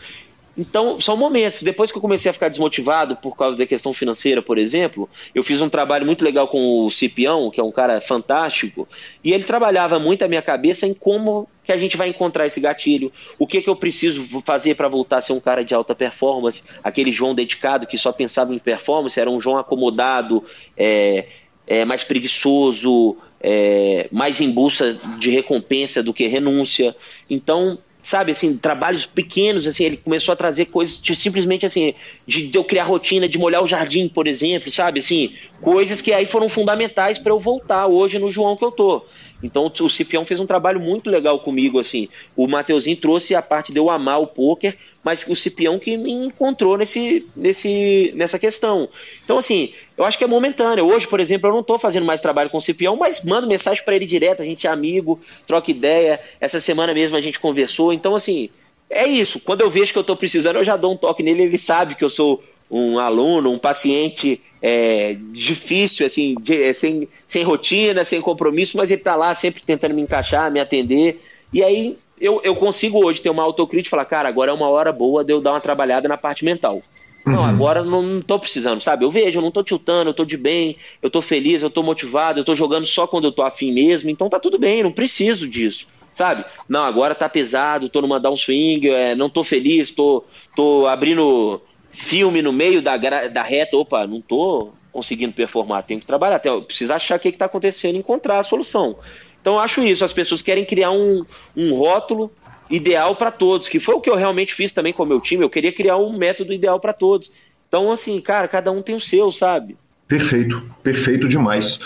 [0.61, 1.62] Então, são momentos.
[1.62, 5.42] Depois que eu comecei a ficar desmotivado por causa da questão financeira, por exemplo, eu
[5.42, 8.87] fiz um trabalho muito legal com o Cipião, que é um cara fantástico,
[9.25, 12.61] e ele trabalhava muito a minha cabeça em como que a gente vai encontrar esse
[12.61, 15.94] gatilho, o que, que eu preciso fazer para voltar a ser um cara de alta
[15.94, 20.44] performance, aquele João dedicado que só pensava em performance, era um João acomodado,
[20.77, 21.27] é,
[21.66, 26.94] é, mais preguiçoso, é, mais em busca de recompensa do que renúncia.
[27.31, 27.79] Então,
[28.11, 31.94] sabe, assim, trabalhos pequenos, assim, ele começou a trazer coisas de, simplesmente assim,
[32.27, 36.12] de, de, eu criar rotina, de molhar o jardim, por exemplo, sabe, assim, coisas que
[36.12, 39.05] aí foram fundamentais para eu voltar hoje no João que eu tô.
[39.40, 42.09] Então o Cipião fez um trabalho muito legal comigo, assim.
[42.37, 46.13] O Mateuzinho trouxe a parte de eu amar o poker, mas o Cipião que me
[46.13, 48.89] encontrou nesse, nesse, nessa questão.
[49.25, 50.87] Então, assim, eu acho que é momentâneo.
[50.87, 53.83] Hoje, por exemplo, eu não estou fazendo mais trabalho com o Cipião, mas mando mensagem
[53.85, 56.21] para ele direto, a gente é amigo, troca ideia.
[56.41, 57.93] Essa semana mesmo a gente conversou.
[57.93, 58.51] Então, assim,
[58.91, 59.41] é isso.
[59.41, 61.95] Quando eu vejo que eu estou precisando, eu já dou um toque nele, ele sabe
[61.95, 68.05] que eu sou um aluno, um paciente é, difícil, assim, de, é, sem, sem rotina,
[68.05, 71.21] sem compromisso, mas ele está lá sempre tentando me encaixar, me atender.
[71.53, 74.68] E aí eu, eu consigo hoje ter uma autocrítica e falar, cara, agora é uma
[74.68, 76.83] hora boa de eu dar uma trabalhada na parte mental.
[77.26, 77.33] Uhum.
[77.33, 79.04] Não, agora não, não tô precisando, sabe?
[79.04, 81.83] Eu vejo, eu não tô tiltando, eu tô de bem, eu tô feliz, eu tô
[81.83, 84.92] motivado, eu tô jogando só quando eu tô afim mesmo, então tá tudo bem, não
[84.92, 86.44] preciso disso, sabe?
[86.68, 90.24] Não, agora tá pesado, tô numa downswing, é, não tô feliz, tô,
[90.56, 96.06] tô abrindo filme no meio da, da reta, opa, não tô conseguindo performar, tenho que
[96.06, 98.96] trabalhar, tenho, preciso achar o que, que tá acontecendo e encontrar a solução.
[99.40, 101.24] Então eu acho isso, as pessoas querem criar um,
[101.57, 102.31] um rótulo
[102.68, 105.42] ideal para todos, que foi o que eu realmente fiz também com o meu time,
[105.42, 107.33] eu queria criar um método ideal para todos.
[107.68, 109.76] Então, assim, cara, cada um tem o seu, sabe?
[110.07, 111.79] Perfeito, perfeito demais.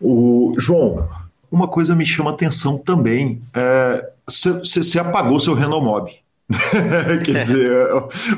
[0.00, 1.08] O João,
[1.50, 3.40] uma coisa me chama atenção também.
[4.26, 6.10] Você é, apagou seu Renomob.
[7.24, 7.72] Quer dizer,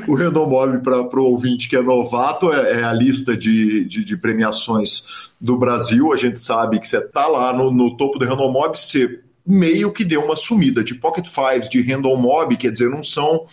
[0.07, 4.17] o Renomove para o ouvinte que é novato é, é a lista de, de, de,
[4.17, 6.11] premiações do Brasil.
[6.11, 10.03] A gente sabe que você está lá no, no, topo do Renomove, você meio que
[10.03, 13.45] deu uma sumida de Pocket Fives, de Random Mob, quer dizer, não são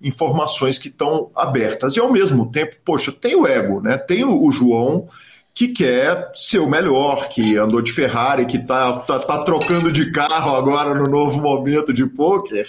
[0.00, 1.96] informações que estão abertas.
[1.96, 3.98] E ao mesmo tempo, poxa, tem o ego, né?
[3.98, 5.08] Tem o, o João
[5.54, 10.10] que quer ser o melhor, que andou de Ferrari, que está tá, tá, trocando de
[10.10, 12.66] carro agora no novo momento de poker.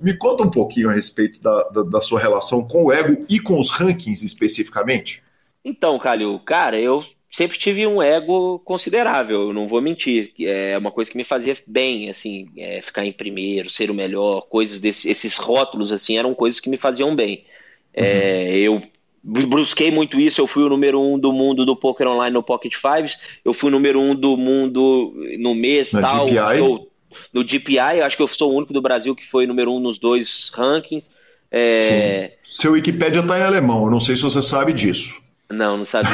[0.00, 3.40] Me conta um pouquinho a respeito da, da, da sua relação com o ego e
[3.40, 5.20] com os rankings especificamente.
[5.64, 10.32] Então, Calil, cara, eu sempre tive um ego considerável, eu não vou mentir.
[10.38, 14.42] É uma coisa que me fazia bem, assim, é ficar em primeiro, ser o melhor,
[14.42, 17.44] coisas desses, esses rótulos, assim, eram coisas que me faziam bem.
[17.92, 18.54] É, uhum.
[18.54, 18.82] Eu
[19.22, 20.40] brusquei muito isso.
[20.40, 23.18] Eu fui o número um do mundo do poker online no Pocket Fives.
[23.44, 26.26] Eu fui o número um do mundo no mês Na tal.
[26.26, 26.90] DPI?
[27.32, 29.80] no DPI, eu acho que eu sou o único do Brasil que foi número um
[29.80, 31.10] nos dois rankings.
[31.50, 32.32] É...
[32.44, 35.20] Seu Wikipedia está em alemão, eu não sei se você sabe disso.
[35.50, 36.12] Não, não sabia.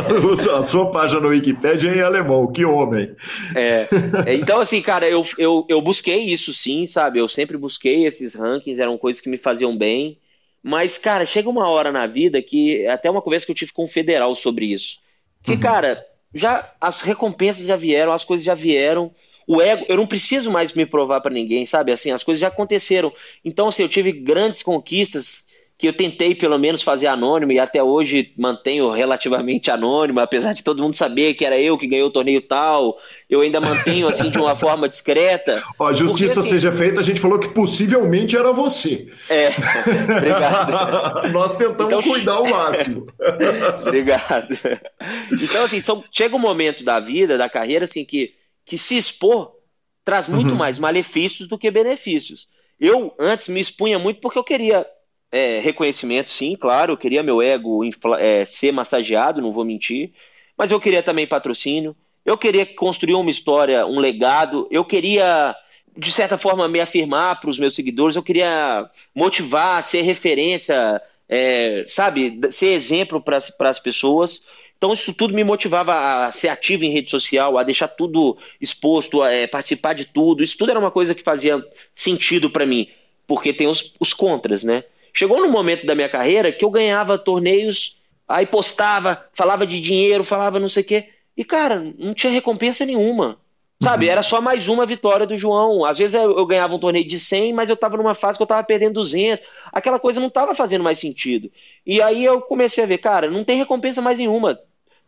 [0.58, 3.14] a sua página no Wikipedia é em alemão, que homem.
[3.54, 3.86] É,
[4.26, 7.18] é, então, assim, cara, eu, eu, eu busquei isso sim, sabe?
[7.18, 10.16] Eu sempre busquei esses rankings, eram coisas que me faziam bem.
[10.62, 12.86] Mas, cara, chega uma hora na vida que.
[12.86, 14.98] Até uma conversa que eu tive com o federal sobre isso.
[15.42, 15.60] Que, uhum.
[15.60, 19.12] cara, já as recompensas já vieram, as coisas já vieram.
[19.46, 21.92] O ego, eu não preciso mais me provar para ninguém, sabe?
[21.92, 23.12] Assim, as coisas já aconteceram.
[23.44, 25.46] Então, assim, eu tive grandes conquistas
[25.78, 30.62] que eu tentei pelo menos fazer anônimo e até hoje mantenho relativamente anônimo, apesar de
[30.62, 32.96] todo mundo saber que era eu que ganhei o torneio tal,
[33.28, 35.60] eu ainda mantenho assim de uma forma discreta.
[35.78, 39.08] Ó, a justiça porque, assim, seja feita, a gente falou que possivelmente era você.
[39.28, 39.48] É,
[40.16, 41.32] obrigado.
[41.32, 43.06] Nós tentamos então, cuidar ao máximo.
[43.82, 44.56] obrigado.
[45.32, 49.52] Então, assim, são, chega um momento da vida, da carreira, assim, que, que se expor
[50.04, 50.56] traz muito uhum.
[50.56, 52.48] mais malefícios do que benefícios.
[52.78, 54.86] Eu antes me expunha muito porque eu queria
[55.32, 56.92] é, reconhecimento, sim, claro.
[56.92, 57.80] Eu queria meu ego
[58.18, 60.12] é, ser massageado, não vou mentir.
[60.56, 61.96] Mas eu queria também patrocínio.
[62.24, 64.68] Eu queria construir uma história, um legado.
[64.70, 65.56] Eu queria,
[65.96, 68.14] de certa forma, me afirmar para os meus seguidores.
[68.14, 73.38] Eu queria motivar, ser referência, é, sabe, ser exemplo para
[73.70, 74.42] as pessoas.
[74.76, 79.22] Então, isso tudo me motivava a ser ativo em rede social, a deixar tudo exposto,
[79.22, 80.42] a é, participar de tudo.
[80.42, 81.64] Isso tudo era uma coisa que fazia
[81.94, 82.88] sentido para mim,
[83.26, 84.84] porque tem os, os contras, né?
[85.12, 90.24] Chegou no momento da minha carreira que eu ganhava torneios, aí postava, falava de dinheiro,
[90.24, 91.08] falava não sei o quê.
[91.36, 93.38] E, cara, não tinha recompensa nenhuma.
[93.82, 95.84] Sabe, era só mais uma vitória do João.
[95.84, 98.42] Às vezes eu, eu ganhava um torneio de 100, mas eu estava numa fase que
[98.42, 99.44] eu estava perdendo 200.
[99.72, 101.50] Aquela coisa não estava fazendo mais sentido.
[101.84, 104.56] E aí eu comecei a ver, cara, não tem recompensa mais nenhuma.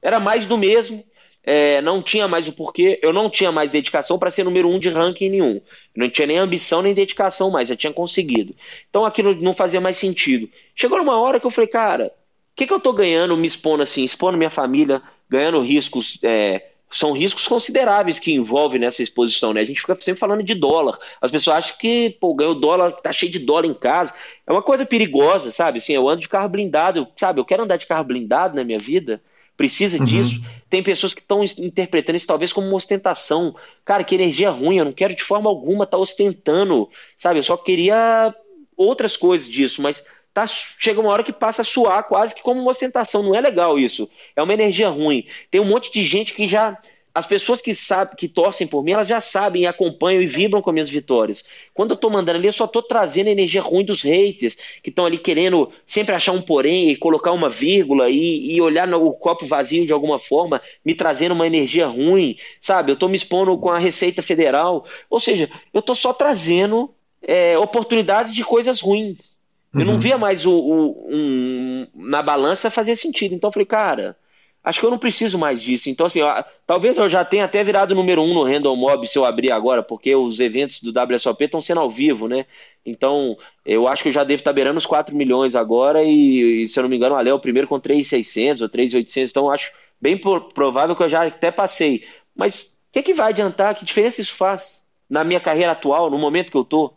[0.02, 1.04] Era mais do mesmo.
[1.46, 2.98] É, não tinha mais o porquê.
[3.02, 5.60] Eu não tinha mais dedicação para ser número um de ranking nenhum.
[5.94, 7.68] Não tinha nem ambição nem dedicação mais.
[7.68, 8.54] Já tinha conseguido.
[8.88, 10.48] Então aquilo não fazia mais sentido.
[10.74, 13.82] Chegou numa hora que eu falei, cara, o que, que eu estou ganhando me expondo
[13.82, 16.18] assim, expondo minha família, ganhando riscos.
[16.22, 16.62] É,
[16.94, 19.60] são riscos consideráveis que envolvem nessa exposição, né?
[19.60, 20.96] A gente fica sempre falando de dólar.
[21.20, 24.14] As pessoas acham que, pô, ganhou dólar, tá cheio de dólar em casa.
[24.46, 25.78] É uma coisa perigosa, sabe?
[25.78, 27.40] Assim, eu ando de carro blindado, sabe?
[27.40, 29.20] Eu quero andar de carro blindado na minha vida.
[29.56, 30.04] Precisa uhum.
[30.04, 30.42] disso.
[30.68, 33.54] Tem pessoas que estão interpretando isso talvez como uma ostentação.
[33.84, 36.88] Cara, que energia ruim, eu não quero de forma alguma estar tá ostentando,
[37.18, 37.38] sabe?
[37.38, 38.34] Eu só queria
[38.76, 42.60] outras coisas disso, mas tá, chega uma hora que passa a suar quase que como
[42.60, 43.22] uma ostentação.
[43.22, 44.10] Não é legal isso.
[44.34, 45.24] É uma energia ruim.
[45.50, 46.76] Tem um monte de gente que já.
[47.14, 50.70] As pessoas que sabem, que torcem por mim, elas já sabem, acompanham e vibram com
[50.70, 51.44] as minhas vitórias.
[51.72, 54.90] Quando eu tô mandando ali, eu só tô trazendo a energia ruim dos haters, que
[54.90, 59.12] estão ali querendo sempre achar um porém e colocar uma vírgula e, e olhar no
[59.12, 62.90] copo vazio de alguma forma, me trazendo uma energia ruim, sabe?
[62.90, 64.84] Eu tô me expondo com a Receita Federal.
[65.08, 69.38] Ou seja, eu tô só trazendo é, oportunidades de coisas ruins.
[69.72, 70.00] Eu não uhum.
[70.00, 73.34] via mais o, o um, na balança fazer sentido.
[73.34, 74.16] Então eu falei, cara,
[74.64, 75.90] acho que eu não preciso mais disso.
[75.90, 79.18] Então, assim, ó, talvez eu já tenha até virado número um no Random Mob se
[79.18, 82.46] eu abrir agora, porque os eventos do WSOP estão sendo ao vivo, né?
[82.84, 86.78] Então, eu acho que eu já devo estar beirando os 4 milhões agora e, se
[86.78, 89.30] eu não me engano, o Ale é o primeiro com 3,600 ou 3,800.
[89.30, 92.06] Então, acho bem provável que eu já até passei.
[92.34, 93.74] Mas o que, que vai adiantar?
[93.74, 96.92] Que diferença isso faz na minha carreira atual, no momento que eu tô?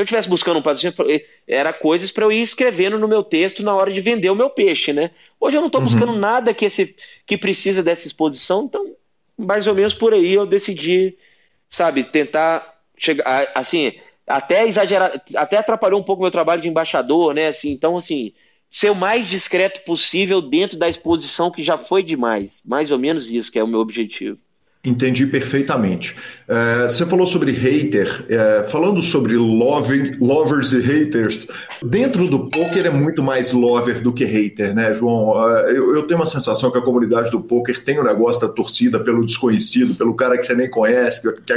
[0.00, 0.94] Se eu estivesse buscando um patrocínio,
[1.46, 4.48] era coisas para eu ir escrevendo no meu texto na hora de vender o meu
[4.48, 5.10] peixe, né?
[5.38, 5.88] Hoje eu não estou uhum.
[5.88, 8.94] buscando nada que, esse, que precisa dessa exposição, então,
[9.36, 11.18] mais ou menos por aí eu decidi,
[11.68, 13.92] sabe, tentar chegar, assim,
[14.26, 17.48] até exagerar, até atrapalhou um pouco o meu trabalho de embaixador, né?
[17.48, 18.32] Assim, então, assim,
[18.70, 22.62] ser o mais discreto possível dentro da exposição que já foi demais.
[22.64, 24.38] Mais ou menos isso que é o meu objetivo.
[24.82, 26.16] Entendi perfeitamente.
[26.48, 31.48] É, você falou sobre hater, é, falando sobre love, lovers e haters.
[31.82, 35.38] Dentro do poker é muito mais lover do que hater, né, João?
[35.46, 38.40] É, eu, eu, tenho uma sensação que a comunidade do poker tem o um negócio
[38.40, 41.30] da torcida pelo desconhecido, pelo cara que você nem conhece.
[41.30, 41.54] Que,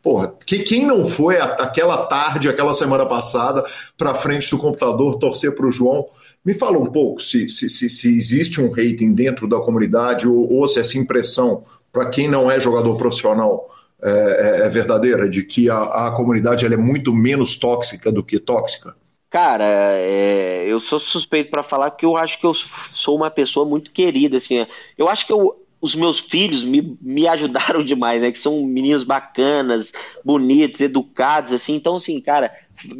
[0.00, 3.64] porra, que, quem não foi a, aquela tarde, aquela semana passada,
[3.98, 6.06] para frente do computador torcer para o João?
[6.44, 10.52] Me fala um pouco se, se, se, se, existe um hating dentro da comunidade ou,
[10.52, 13.68] ou se essa impressão para quem não é jogador profissional,
[14.02, 18.38] é, é, é verdadeira, de que a, a comunidade é muito menos tóxica do que
[18.38, 18.94] tóxica?
[19.28, 23.64] Cara, é, eu sou suspeito para falar porque eu acho que eu sou uma pessoa
[23.64, 24.66] muito querida, assim.
[24.98, 28.32] Eu acho que eu, os meus filhos me, me ajudaram demais, né?
[28.32, 29.92] Que são meninos bacanas,
[30.24, 31.74] bonitos, educados, assim.
[31.74, 32.52] Então, assim, cara,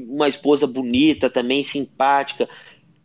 [0.08, 2.48] uma esposa bonita também, simpática.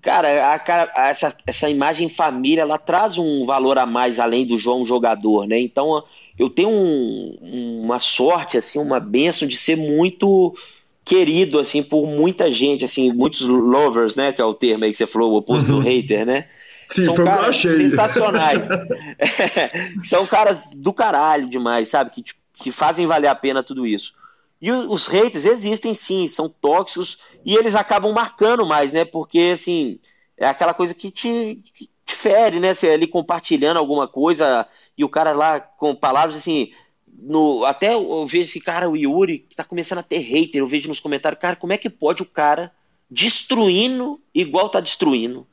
[0.06, 4.56] Cara, a, a, essa, essa imagem família, ela traz um valor a mais além do
[4.56, 5.60] João jogador, né?
[5.60, 6.04] Então,
[6.38, 10.56] eu tenho um, uma sorte, assim, uma benção de ser muito
[11.04, 14.32] querido, assim, por muita gente, assim, muitos lovers, né?
[14.32, 15.80] Que é o termo aí que você falou, o oposto uhum.
[15.80, 16.50] do hater, né?
[16.88, 17.78] Sim, São caras achei.
[17.78, 18.70] sensacionais.
[20.06, 22.12] São caras do caralho demais, sabe?
[22.12, 24.14] Que, que fazem valer a pena tudo isso.
[24.62, 29.06] E os haters existem sim, são tóxicos e eles acabam marcando mais, né?
[29.06, 30.00] Porque, assim,
[30.38, 32.74] é aquela coisa que te, que te fere, né?
[32.74, 36.72] Você ali compartilhando alguma coisa e o cara lá com palavras assim.
[37.18, 40.60] No, até eu vejo esse cara, o Yuri, que tá começando a ter hater.
[40.60, 42.72] Eu vejo nos comentários, cara, como é que pode o cara
[43.10, 45.48] destruindo igual tá destruindo?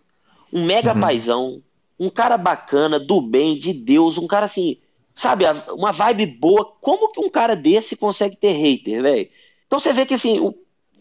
[0.53, 1.01] Um mega uhum.
[1.01, 1.63] paizão,
[1.99, 4.79] um cara bacana, do bem, de Deus, um cara assim
[5.23, 6.73] sabe, uma vibe boa.
[6.81, 9.29] Como que um cara desse consegue ter hater, velho?
[9.67, 10.53] Então você vê que assim, o,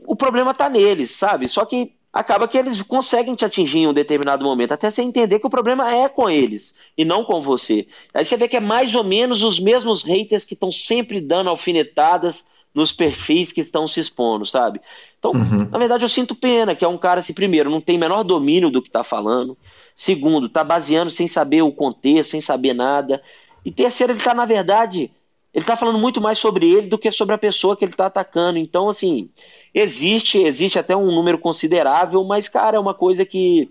[0.06, 1.48] o problema tá neles, sabe?
[1.48, 5.40] Só que acaba que eles conseguem te atingir em um determinado momento, até você entender
[5.40, 7.88] que o problema é com eles e não com você.
[8.14, 11.50] Aí você vê que é mais ou menos os mesmos haters que estão sempre dando
[11.50, 14.80] alfinetadas nos perfis que estão se expondo, sabe?
[15.18, 15.68] Então, uhum.
[15.70, 18.70] na verdade, eu sinto pena que é um cara, assim, primeiro, não tem menor domínio
[18.70, 19.58] do que está falando,
[19.96, 23.22] segundo, está baseando sem saber o contexto, sem saber nada,
[23.64, 25.12] e terceiro, ele está, na verdade,
[25.54, 28.06] ele está falando muito mais sobre ele do que sobre a pessoa que ele está
[28.06, 28.58] atacando.
[28.58, 29.30] Então, assim,
[29.74, 33.70] existe, existe até um número considerável, mas, cara, é uma coisa que,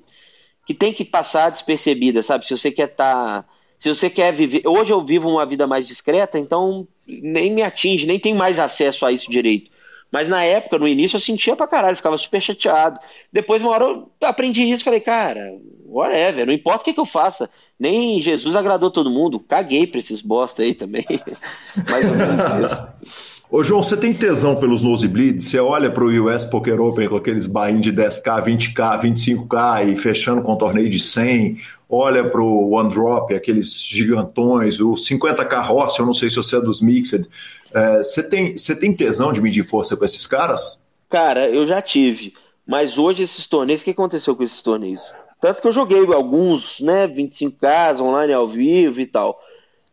[0.67, 2.47] que tem que passar despercebida, sabe?
[2.47, 3.43] Se você quer estar.
[3.43, 4.63] Tá, se você quer viver.
[4.67, 9.07] Hoje eu vivo uma vida mais discreta, então nem me atinge, nem tem mais acesso
[9.07, 9.71] a isso direito.
[10.11, 12.99] Mas na época, no início, eu sentia pra caralho, ficava super chateado.
[13.33, 15.53] Depois, uma hora, eu aprendi isso falei, cara,
[15.85, 17.49] whatever, não importa o que, que eu faça.
[17.79, 21.05] Nem Jesus agradou todo mundo, caguei pra esses bosta aí também.
[21.89, 23.30] Mais ou menos isso.
[23.53, 25.49] Ô, João, você tem tesão pelos nosebleeds?
[25.49, 29.97] Você olha para o US Poker Open com aqueles buy de 10K, 20K, 25K e
[29.97, 31.57] fechando com um torneio de 100,
[31.89, 36.59] olha para o One Drop, aqueles gigantões, o 50K Horse, eu não sei se você
[36.59, 37.29] é dos Mixed.
[37.75, 40.79] É, você, tem, você tem tesão de medir força com esses caras?
[41.09, 42.35] Cara, eu já tive.
[42.65, 45.13] Mas hoje esses torneios, o que aconteceu com esses torneios?
[45.41, 49.41] Tanto que eu joguei alguns, né, 25K online ao vivo e tal.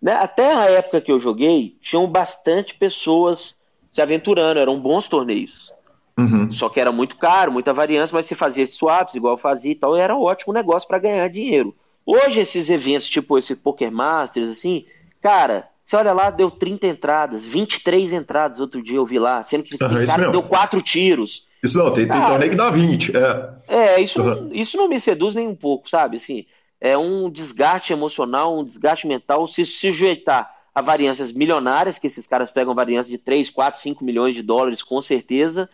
[0.01, 0.13] Né?
[0.13, 3.57] Até a época que eu joguei, tinham bastante pessoas
[3.91, 5.71] se aventurando, eram bons torneios.
[6.17, 6.51] Uhum.
[6.51, 9.75] Só que era muito caro, muita variância, mas se fazia swaps, igual eu fazia e
[9.75, 11.75] tal, e era um ótimo negócio para ganhar dinheiro.
[12.05, 14.85] Hoje, esses eventos, tipo esse Poker Masters, assim,
[15.21, 19.63] cara, você olha lá, deu 30 entradas, 23 entradas outro dia eu vi lá, sendo
[19.63, 21.45] que uhum, cara deu quatro tiros.
[21.63, 23.13] Isso não, tem, tem torneio que dá 20.
[23.15, 24.49] É, é isso, uhum.
[24.51, 26.17] isso não me seduz nem um pouco, sabe?
[26.17, 26.45] Assim,
[26.79, 32.51] é um desgaste emocional, um desgaste mental, se sujeitar a variâncias milionárias, que esses caras
[32.51, 35.69] pegam variâncias de 3, 4, 5 milhões de dólares com certeza.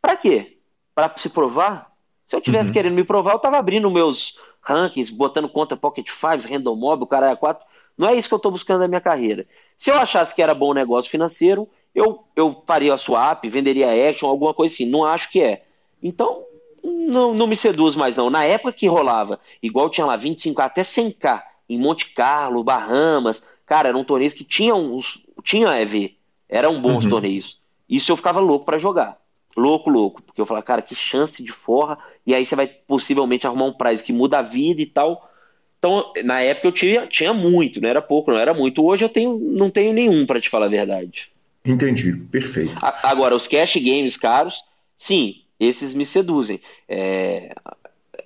[0.00, 0.58] Para quê?
[0.94, 1.92] Para se provar?
[2.26, 2.74] Se eu tivesse uhum.
[2.74, 7.06] querendo me provar, eu tava abrindo meus rankings, botando conta Pocket Fives, Random Mob, o
[7.06, 7.66] cara é 4.
[7.96, 9.46] Não é isso que eu estou buscando na minha carreira.
[9.76, 14.28] Se eu achasse que era bom negócio financeiro, eu, eu faria a swap, venderia action,
[14.28, 14.86] alguma coisa assim.
[14.86, 15.64] Não acho que é.
[16.02, 16.44] Então,
[16.86, 18.30] não, não me seduz mais, não.
[18.30, 23.88] Na época que rolava, igual tinha lá 25 até 100k em Monte Carlo, Bahamas, cara,
[23.88, 26.16] eram torneios que tinham uns, tinha EV,
[26.48, 27.10] eram bons uhum.
[27.10, 27.58] torneios.
[27.88, 29.18] Isso eu ficava louco para jogar.
[29.56, 30.22] Louco, louco.
[30.22, 31.98] Porque eu falava, cara, que chance de forra.
[32.26, 35.30] E aí você vai possivelmente arrumar um prize que muda a vida e tal.
[35.78, 38.84] Então, na época eu tinha, tinha muito, não era pouco, não era muito.
[38.84, 41.30] Hoje eu tenho, não tenho nenhum, para te falar a verdade.
[41.64, 42.72] Entendi, perfeito.
[43.02, 44.64] Agora, os cash games caros,
[44.96, 46.60] sim, esses me seduzem.
[46.88, 47.54] É,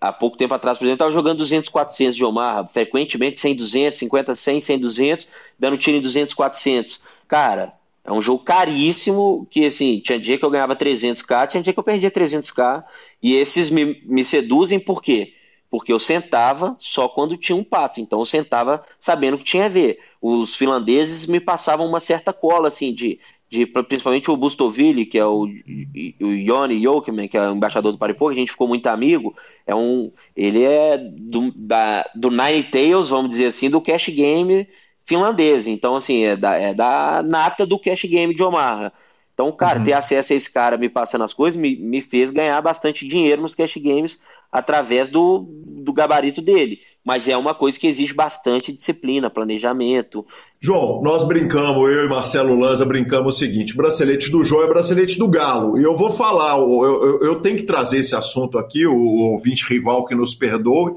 [0.00, 3.98] há pouco tempo atrás, por exemplo, estava jogando 200, 400 de Omar, frequentemente 100, 200,
[3.98, 5.28] 50, 100, 100, 200,
[5.58, 7.02] dando tiro em 200, 400.
[7.28, 7.74] Cara,
[8.04, 11.78] é um jogo caríssimo, que assim, tinha dia que eu ganhava 300k, tinha dia que
[11.78, 12.84] eu perdia 300k,
[13.22, 15.34] e esses me, me seduzem por quê?
[15.70, 19.68] Porque eu sentava só quando tinha um pato, então eu sentava sabendo que tinha a
[19.68, 20.00] ver.
[20.20, 23.20] Os finlandeses me passavam uma certa cola, assim, de
[23.50, 27.98] de principalmente o Bustoville, que é o, o Yoni Jokman, que é o embaixador do
[27.98, 29.34] Paripô, que a gente ficou muito amigo,
[29.66, 34.68] é um, ele é do, da, do Nine Tails, vamos dizer assim, do cash game
[35.04, 38.92] finlandês, então assim, é da, é da nata do cash game de Omaha.
[39.34, 39.84] Então, cara, uhum.
[39.84, 43.42] ter acesso a esse cara me passando as coisas me, me fez ganhar bastante dinheiro
[43.42, 44.20] nos cash games
[44.52, 46.80] através do, do gabarito dele.
[47.04, 50.24] Mas é uma coisa que exige bastante disciplina, planejamento.
[50.60, 55.18] João, nós brincamos, eu e Marcelo Lanza brincamos o seguinte: bracelete do João é bracelete
[55.18, 55.78] do Galo.
[55.78, 59.64] E eu vou falar, eu, eu, eu tenho que trazer esse assunto aqui, o, ouvinte
[59.64, 60.92] rival que nos perdoe,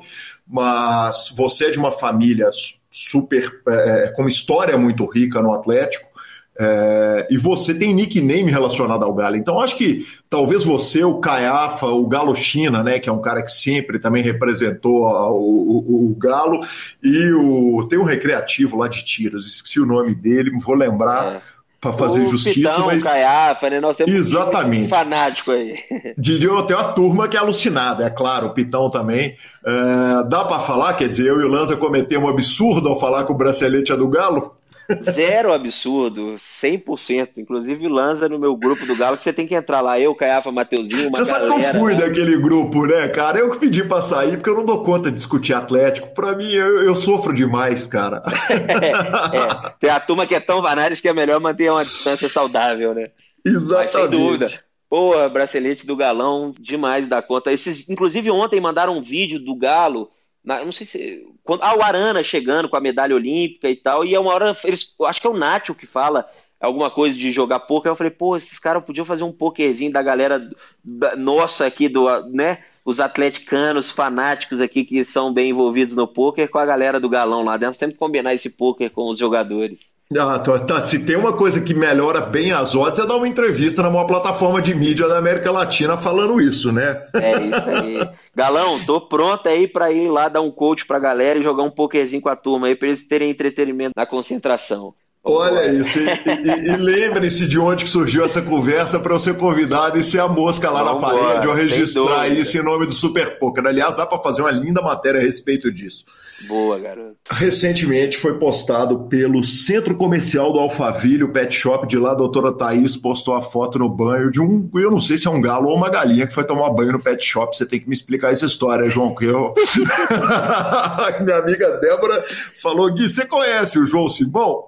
[0.46, 2.50] mas você é de uma família
[2.92, 6.13] super, é, com história muito rica no Atlético.
[6.60, 9.36] É, e você tem nickname relacionado ao Galo.
[9.36, 13.42] Então, acho que talvez você, o Caiafa, o Galo China, né, que é um cara
[13.42, 16.60] que sempre também representou o, o, o Galo,
[17.04, 21.36] e o, tem um recreativo lá de tiros, esqueci o nome dele, vou lembrar.
[21.36, 23.82] É para fazer o justiça, Pitão, mas Caiafa, né?
[23.82, 25.76] Nós temos exatamente um fanático aí.
[26.16, 29.36] Tem uma turma que é alucinada, é claro, o Pitão também.
[29.66, 33.26] É, dá para falar, quer dizer, eu e o Lanza cometemos um absurdo ao falar
[33.26, 34.56] que o bracelete é do Galo?
[35.02, 37.38] Zero absurdo, 100%.
[37.38, 40.00] Inclusive lança no meu grupo do Galo que você tem que entrar lá.
[40.00, 42.02] Eu, Caiafa, Mateuzinho, Você sabe que eu fui né?
[42.02, 43.40] daquele grupo, né, cara?
[43.40, 46.14] Eu que pedi pra sair porque eu não dou conta de discutir Atlético.
[46.14, 48.22] Pra mim, eu, eu sofro demais, cara.
[48.50, 49.74] é, é.
[49.80, 53.10] Tem a turma que é tão vanários que é melhor manter uma distância saudável, né?
[53.46, 53.94] Exatamente.
[53.94, 54.52] Mas, sem dúvida.
[54.90, 57.52] Pô, bracelete do Galão, demais da conta.
[57.52, 60.10] Esses, inclusive, ontem mandaram um vídeo do Galo
[60.44, 61.28] não sei se.
[61.44, 64.04] Quando, ah, o Arana chegando com a medalha olímpica e tal.
[64.04, 64.56] E é uma hora.
[64.64, 66.30] Eles, acho que é o Nacho que fala
[66.60, 67.92] alguma coisa de jogar poker.
[67.92, 70.50] Eu falei, pô, esses caras podiam fazer um pokerzinho da galera
[70.84, 72.64] da, nossa aqui, do, né?
[72.86, 77.44] Os atleticanos fanáticos aqui que são bem envolvidos no poker com a galera do galão
[77.44, 77.68] lá dentro.
[77.68, 79.94] Nós temos que combinar esse poker com os jogadores.
[80.20, 83.28] Ah, tá, tá, Se tem uma coisa que melhora bem as odds é dar uma
[83.28, 87.02] entrevista na maior plataforma de mídia da América Latina falando isso, né?
[87.14, 88.10] É isso aí.
[88.36, 91.72] Galão, tô pronto aí para ir lá dar um coach pra galera e jogar um
[91.72, 94.94] pokerzinho com a turma aí pra eles terem entretenimento na concentração.
[95.26, 99.38] Olha isso, e, e, e lembre-se de onde que surgiu essa conversa para eu ser
[99.38, 102.92] convidado e ser a mosca lá Vamos na parede, ou registrar isso em nome do
[102.92, 103.66] Super Poker.
[103.66, 106.04] Aliás, dá para fazer uma linda matéria a respeito disso.
[106.48, 107.16] Boa, garoto.
[107.32, 112.52] Recentemente foi postado pelo Centro Comercial do Alphaville, o pet shop de lá, a doutora
[112.52, 115.70] Thaís postou a foto no banho de um, eu não sei se é um galo
[115.70, 117.56] ou uma galinha que foi tomar banho no pet shop.
[117.56, 119.54] Você tem que me explicar essa história, João, que eu...
[121.24, 122.26] Minha amiga Débora
[122.62, 124.66] falou, Gui, você conhece o João Simão?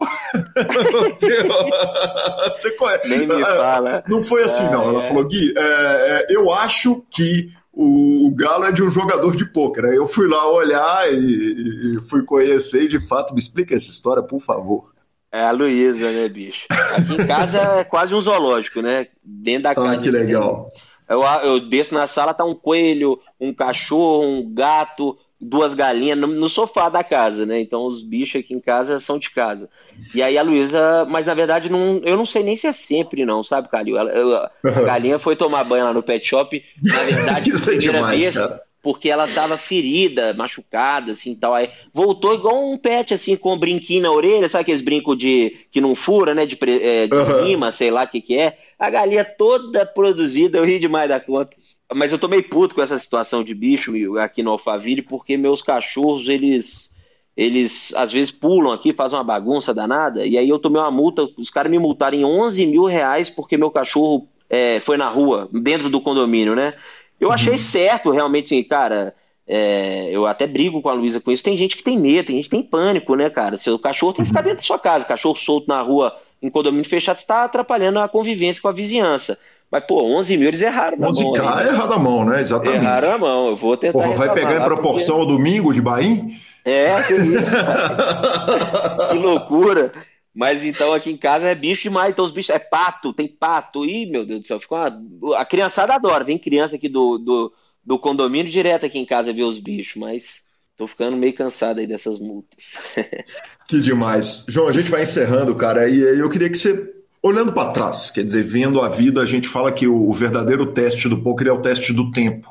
[0.92, 1.44] Você,
[2.58, 3.10] você conhece?
[3.10, 4.04] Nem me fala.
[4.08, 4.90] Não foi assim, ah, não.
[4.90, 5.08] Ela é.
[5.08, 9.86] falou, Gui, é, é, eu acho que o, Galo é de um jogador de pôquer.
[9.86, 14.24] Eu fui lá olhar e, e, fui conhecer e de fato me explica essa história,
[14.24, 14.94] por favor.
[15.32, 16.66] É a Luísa, né, bicho?
[16.70, 19.08] Aqui em casa é quase um zoológico, né?
[19.22, 19.96] Dentro da ah, casa.
[19.96, 20.72] Ah, que legal.
[21.10, 26.28] Eu, eu desço na sala, tá um coelho, um cachorro, um gato, duas galinhas no,
[26.28, 27.60] no, sofá da casa, né?
[27.60, 29.70] Então os bichos aqui em casa são de casa.
[30.14, 33.26] E aí a Luísa, mas na verdade não, eu não sei nem se é sempre
[33.26, 33.98] não, sabe, Calil?
[33.98, 37.76] Ela, eu, a galinha foi tomar banho lá no pet shop, na verdade, Isso é
[37.76, 38.62] primeira demais, vez, cara.
[38.82, 41.54] porque ela tava ferida, machucada, assim, tal.
[41.54, 45.56] Aí voltou igual um pet, assim, com um brinquinho na orelha, sabe aqueles brincos de
[45.70, 46.46] que não fura, né?
[46.46, 47.44] De, é, de uhum.
[47.44, 48.58] rima, sei lá o que que é.
[48.80, 51.56] A galinha toda produzida, eu ri demais da conta.
[51.94, 55.62] Mas eu tô meio puto com essa situação de bicho aqui no Alphaville, porque meus
[55.62, 56.94] cachorros, eles
[57.38, 61.28] eles às vezes pulam aqui, fazem uma bagunça danada, e aí eu tomei uma multa,
[61.38, 65.50] os caras me multaram em 11 mil reais porque meu cachorro é, foi na rua,
[65.52, 66.74] dentro do condomínio, né?
[67.20, 67.60] Eu achei uhum.
[67.60, 69.14] certo, realmente, assim, cara,
[69.48, 71.44] é, eu até brigo com a Luísa com isso.
[71.44, 73.58] Tem gente que tem medo, tem gente que tem pânico, né, cara?
[73.58, 74.46] Seu cachorro tem que ficar uhum.
[74.46, 78.62] dentro da sua casa, cachorro solto na rua, em condomínio fechado, está atrapalhando a convivência
[78.62, 79.40] com a vizinhança.
[79.72, 81.34] Mas, pô, 11 mil eles erraram na 11K mão.
[81.34, 82.42] 11K é errado a mão, né?
[82.42, 82.84] Exatamente.
[82.84, 83.48] Erraram a mão.
[83.50, 83.94] Eu vou tentar.
[84.00, 85.32] Porra, vai pegar em proporção porque...
[85.32, 86.26] ao domingo de Bahia?
[86.64, 87.52] É, que isso.
[89.12, 89.92] que loucura.
[90.34, 92.12] Mas então aqui em casa é bicho demais.
[92.12, 92.54] Então os bichos.
[92.56, 93.86] É pato, tem pato.
[93.86, 94.60] Ih, meu Deus do céu.
[94.60, 95.38] Fica uma...
[95.38, 96.24] A criançada adora.
[96.24, 97.54] Vem criança aqui do, do,
[97.84, 99.96] do condomínio direto aqui em casa ver os bichos.
[99.96, 100.46] Mas
[100.78, 102.76] tô ficando meio cansado aí dessas multas.
[103.68, 104.46] que demais.
[104.48, 105.90] João, a gente vai encerrando, cara.
[105.90, 106.95] E eu queria que você
[107.26, 111.10] Olhando para trás, quer dizer, vendo a vida, a gente fala que o, verdadeiro teste
[111.10, 112.48] do poker é o teste do tempo.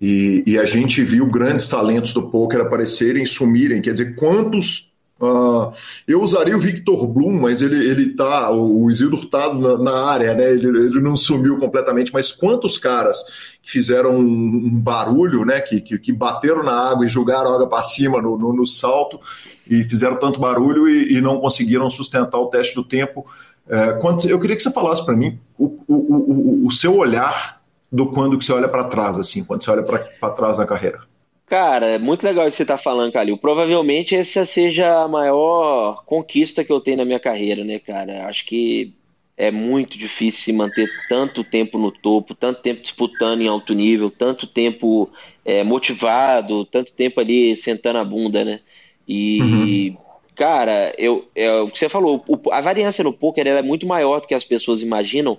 [0.00, 3.82] E, e, a gente viu grandes talentos do poker aparecerem, sumirem.
[3.82, 4.90] Quer dizer, quantos.
[5.20, 5.70] Uh,
[6.08, 8.50] eu usaria o Victor Bloom, mas ele, ele tá.
[8.50, 10.50] O Isildur tá na, na área, né?
[10.50, 13.22] Ele, ele não sumiu completamente, mas quantos caras
[13.62, 15.60] que fizeram um, um barulho, né?
[15.60, 19.20] Que, que, que, bateram na água e jogaram água para cima no, no, no, salto
[19.68, 23.26] e fizeram tanto barulho e, e não conseguiram sustentar o teste do tempo.
[23.68, 27.60] É, quando, eu queria que você falasse para mim o, o, o, o, seu olhar
[27.90, 31.00] do quando que você olha para trás, assim, quando você olha para trás na carreira.
[31.46, 33.38] Cara, é muito legal isso que você está falando, Calil.
[33.38, 38.26] Provavelmente essa seja a maior conquista que eu tenho na minha carreira, né, cara?
[38.26, 38.94] Acho que
[39.36, 44.10] é muito difícil se manter tanto tempo no topo, tanto tempo disputando em alto nível,
[44.10, 45.10] tanto tempo
[45.44, 48.60] é, motivado, tanto tempo ali sentando a bunda, né?
[49.06, 49.96] E uhum.
[50.36, 54.20] Cara, eu, é, o que você falou, o, a variância no poker é muito maior
[54.20, 55.38] do que as pessoas imaginam,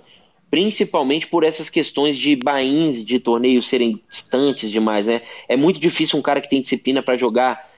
[0.50, 5.22] principalmente por essas questões de bains de torneios serem distantes demais, né?
[5.48, 7.70] É muito difícil um cara que tem disciplina para jogar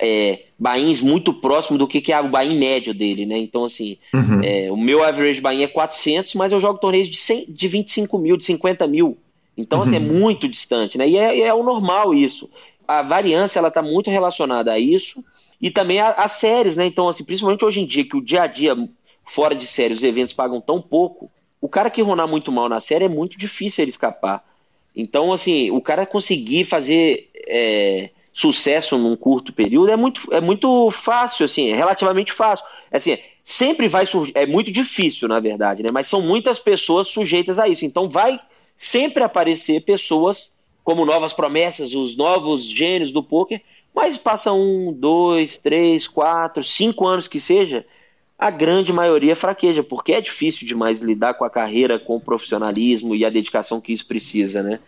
[0.00, 3.38] é, bains muito próximo do que, que é o bain médio dele, né?
[3.38, 4.42] Então, assim, uhum.
[4.42, 8.18] é, o meu average bain é 400, mas eu jogo torneios de, 100, de 25
[8.18, 9.16] mil, de 50 mil.
[9.56, 9.84] Então, uhum.
[9.84, 10.18] assim, é uhum.
[10.18, 11.08] muito distante, né?
[11.08, 12.50] E é, é o normal isso.
[12.88, 15.24] A variância, ela tá muito relacionada a isso
[15.64, 16.84] e também as séries, né?
[16.84, 18.76] Então, assim, principalmente hoje em dia, que o dia a dia,
[19.24, 22.80] fora de série, os eventos pagam tão pouco, o cara que ronar muito mal na
[22.80, 24.44] série é muito difícil ele escapar.
[24.94, 30.90] Então, assim, o cara conseguir fazer é, sucesso num curto período é muito, é muito
[30.90, 32.66] fácil, assim, é relativamente fácil.
[32.92, 35.88] Assim, sempre vai surgir, é muito difícil, na verdade, né?
[35.90, 37.86] Mas são muitas pessoas sujeitas a isso.
[37.86, 38.38] Então, vai
[38.76, 40.52] sempre aparecer pessoas
[40.84, 43.62] como novas promessas, os novos gênios do poker,
[43.94, 47.86] mas passa um, dois, três, quatro, cinco anos que seja,
[48.36, 53.14] a grande maioria fraqueja, porque é difícil demais lidar com a carreira, com o profissionalismo
[53.14, 54.80] e a dedicação que isso precisa, né?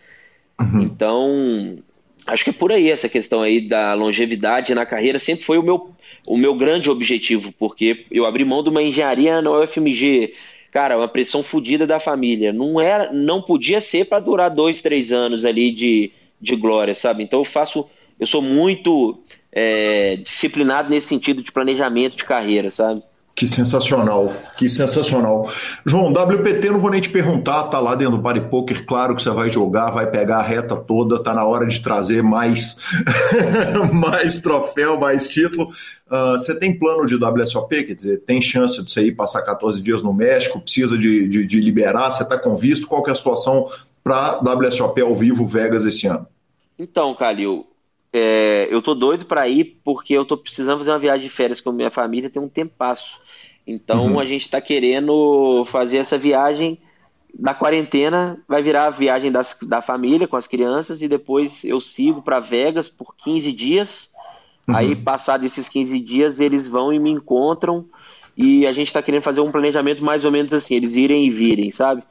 [0.59, 0.81] Uhum.
[0.81, 1.77] Então,
[2.25, 5.63] acho que é por aí essa questão aí da longevidade na carreira sempre foi o
[5.63, 5.91] meu,
[6.27, 10.33] o meu grande objetivo, porque eu abri mão de uma engenharia na UFMG,
[10.69, 12.51] cara, uma pressão fodida da família.
[12.51, 17.23] Não era, não podia ser para durar dois, três anos ali de, de glória, sabe?
[17.23, 17.87] Então eu faço
[18.19, 19.19] eu sou muito
[19.51, 23.03] é, disciplinado nesse sentido de planejamento de carreira, sabe?
[23.37, 25.47] Que sensacional, que sensacional.
[25.85, 29.21] João, WPT não vou nem te perguntar, tá lá dentro do Party Poker, claro que
[29.21, 32.77] você vai jogar, vai pegar a reta toda, tá na hora de trazer mais,
[33.93, 35.69] mais troféu, mais título.
[36.09, 39.83] Uh, você tem plano de WSOP, quer dizer, tem chance de você ir passar 14
[39.83, 43.13] dias no México, precisa de, de, de liberar, você está com visto, qual que é
[43.13, 43.67] a situação
[44.03, 46.25] para WSOP ao vivo Vegas esse ano?
[46.79, 47.67] Então, Calil,
[48.11, 51.61] é, eu tô doido para ir porque eu tô precisando fazer uma viagem de férias
[51.61, 53.19] com minha família tem um tempo passo.
[53.65, 54.19] Então uhum.
[54.19, 56.79] a gente está querendo fazer essa viagem
[57.37, 61.79] da quarentena, vai virar a viagem das, da família com as crianças e depois eu
[61.79, 64.13] sigo para Vegas por 15 dias.
[64.67, 64.75] Uhum.
[64.75, 67.85] Aí, passado esses 15 dias, eles vão e me encontram
[68.35, 71.29] e a gente está querendo fazer um planejamento mais ou menos assim, eles irem e
[71.29, 72.03] virem, sabe?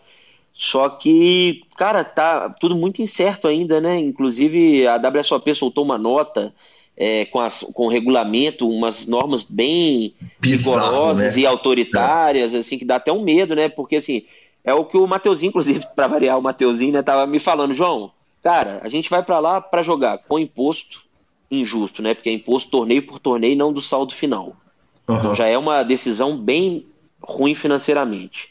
[0.56, 3.98] Só que, cara, tá tudo muito incerto ainda, né?
[3.98, 6.50] Inclusive a WSOP soltou uma nota
[6.96, 11.42] é, com, as, com o regulamento, umas normas bem Bizarro, rigorosas né?
[11.42, 12.56] e autoritárias, é.
[12.56, 13.68] assim, que dá até um medo, né?
[13.68, 14.22] Porque, assim,
[14.64, 18.10] é o que o Mateuzinho, inclusive, para variar, o Mateuzinho, né, tava me falando, João,
[18.42, 21.04] cara, a gente vai para lá para jogar com imposto
[21.50, 22.14] injusto, né?
[22.14, 24.56] Porque é imposto torneio por torneio, não do saldo final.
[25.06, 25.16] Uhum.
[25.16, 26.86] Então já é uma decisão bem
[27.22, 28.48] ruim financeiramente.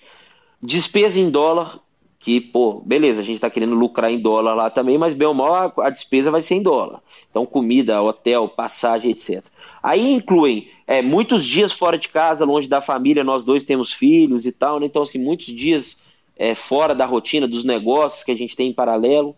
[0.61, 1.79] Despesa em dólar,
[2.25, 5.33] que, pô, beleza, a gente está querendo lucrar em dólar lá também, mas bem ou
[5.35, 6.99] mal a, a, despesa vai ser em dólar.
[7.29, 9.43] Então, comida, hotel, passagem, etc.
[9.83, 14.47] Aí incluem é, muitos dias fora de casa, longe da família, nós dois temos filhos
[14.47, 14.87] e tal, né?
[14.87, 16.01] Então, assim, muitos dias
[16.35, 19.35] é, fora da rotina, dos negócios que a gente tem em paralelo.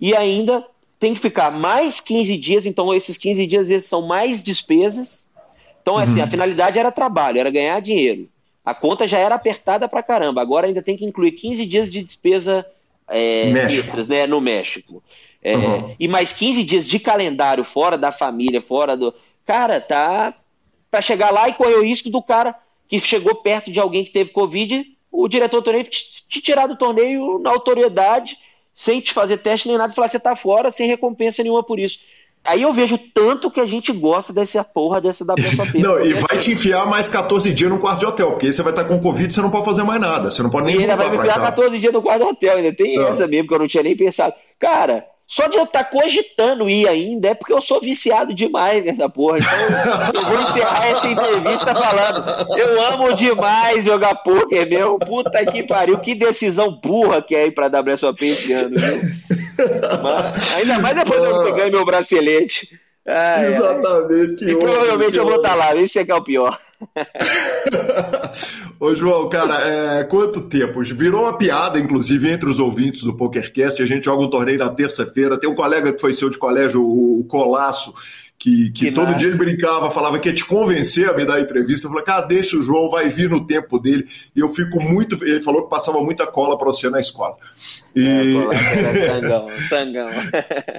[0.00, 0.66] E ainda
[0.98, 5.30] tem que ficar mais 15 dias, então esses 15 dias esses são mais despesas.
[5.82, 6.24] Então, assim, uhum.
[6.24, 8.26] a finalidade era trabalho, era ganhar dinheiro.
[8.64, 10.40] A conta já era apertada pra caramba.
[10.40, 12.64] Agora ainda tem que incluir 15 dias de despesa
[13.08, 15.02] é, extras né, no México.
[15.42, 15.96] É, uhum.
[15.98, 19.12] E mais 15 dias de calendário fora da família, fora do.
[19.44, 20.34] Cara, tá.
[20.90, 22.54] Pra chegar lá e correr o risco do cara
[22.86, 26.66] que chegou perto de alguém que teve Covid, o diretor do torneio te, te tirar
[26.66, 28.38] do torneio na autoridade,
[28.74, 31.78] sem te fazer teste nem nada, e falar você tá fora, sem recompensa nenhuma por
[31.78, 32.00] isso.
[32.44, 35.78] Aí eu vejo tanto que a gente gosta dessa porra dessa WSOP.
[35.82, 38.62] não, e vai te enfiar mais 14 dias no quarto de hotel, porque aí você
[38.62, 40.30] vai estar com Covid e você não pode fazer mais nada.
[40.30, 42.56] Você não pode nem E ainda vai me enfiar 14 dias no quarto de hotel,
[42.56, 43.02] ainda tem é.
[43.08, 44.34] essa mesmo, que eu não tinha nem pensado.
[44.58, 49.08] Cara, só de eu estar cogitando ir ainda é porque eu sou viciado demais nessa
[49.08, 49.38] porra.
[49.38, 52.58] Então eu vou encerrar essa entrevista falando.
[52.58, 54.98] Eu amo demais jogar poker, meu.
[54.98, 55.98] Puta que pariu.
[56.00, 59.00] Que decisão burra que é ir pra WSOP esse ano, viu?
[60.02, 62.80] Mas, ainda mais depois de eu pegar meu bracelete.
[63.04, 64.44] Exatamente.
[64.44, 66.58] E provavelmente eu vou estar tá lá, isso é que é o pior.
[68.80, 70.82] Ô João, cara, é, quanto tempo?
[70.82, 73.82] Virou uma piada, inclusive, entre os ouvintes do PokerCast.
[73.82, 75.38] A gente joga um torneio na terça-feira.
[75.38, 77.94] Tem um colega que foi seu de colégio, o Colasso,
[78.42, 81.40] que, que, que todo dia ele brincava, falava que ia te convencer a me dar
[81.40, 81.86] entrevista.
[81.86, 84.04] Eu falei, cara, deixa o João, vai vir no tempo dele.
[84.34, 85.14] E eu fico muito.
[85.24, 87.36] Ele falou que passava muita cola para você na escola.
[87.94, 88.02] E...
[88.82, 90.10] É, sangão, sangão.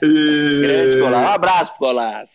[0.01, 0.59] E...
[0.61, 1.23] Grande Colasso.
[1.23, 2.33] Um abraço pro Colasso.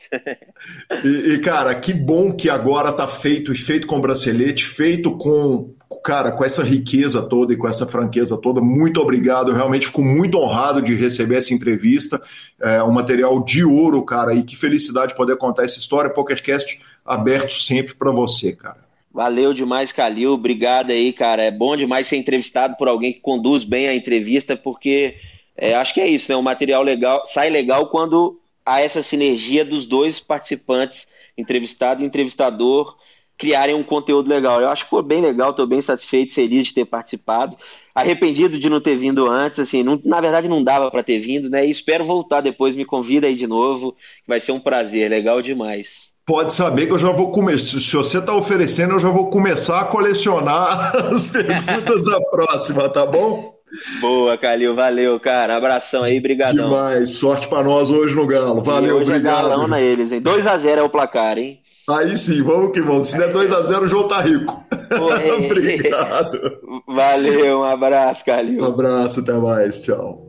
[1.05, 5.75] E, e, cara, que bom que agora tá feito, e feito com bracelete, feito com
[5.97, 9.51] cara, com essa riqueza toda e com essa franqueza toda, muito obrigado.
[9.51, 12.21] Eu realmente fico muito honrado de receber essa entrevista.
[12.61, 16.11] É um material de ouro, cara, e que felicidade poder contar essa história.
[16.11, 18.89] PokerCast aberto sempre para você, cara.
[19.13, 20.33] Valeu demais, Calil.
[20.33, 21.43] Obrigado aí, cara.
[21.43, 25.17] É bom demais ser entrevistado por alguém que conduz bem a entrevista, porque
[25.57, 26.37] é, acho que é isso, né?
[26.37, 32.97] Um material legal sai legal quando há essa sinergia dos dois participantes, entrevistado e entrevistador,
[33.39, 34.61] criarem um conteúdo legal.
[34.61, 37.57] Eu acho que foi bem legal, estou bem satisfeito, feliz de ter participado.
[37.95, 41.49] Arrependido de não ter vindo antes, assim, não, na verdade não dava para ter vindo,
[41.49, 41.65] né?
[41.65, 43.95] E espero voltar depois, me convida aí de novo,
[44.27, 46.13] vai ser um prazer, legal demais.
[46.27, 47.81] Pode saber que eu já vou começar.
[47.81, 53.07] Se você está oferecendo, eu já vou começar a colecionar as perguntas da próxima, tá
[53.07, 53.57] bom?
[54.01, 55.57] Boa, Calil, valeu, cara.
[55.57, 56.69] Abração aí, brigadão.
[56.69, 58.63] Demais, sorte para nós hoje no Galo.
[58.63, 59.47] Valeu, e hoje é obrigado.
[59.47, 60.21] É galão na eles, hein?
[60.21, 61.61] 2 a 0 é o placar, hein?
[61.89, 63.09] Aí sim, vamos que vamos.
[63.09, 64.63] Se der 2x0, o João tá rico.
[65.43, 66.39] Obrigado.
[66.87, 68.63] Valeu, um abraço, Calil.
[68.63, 69.81] Um abraço, até mais.
[69.81, 70.29] Tchau.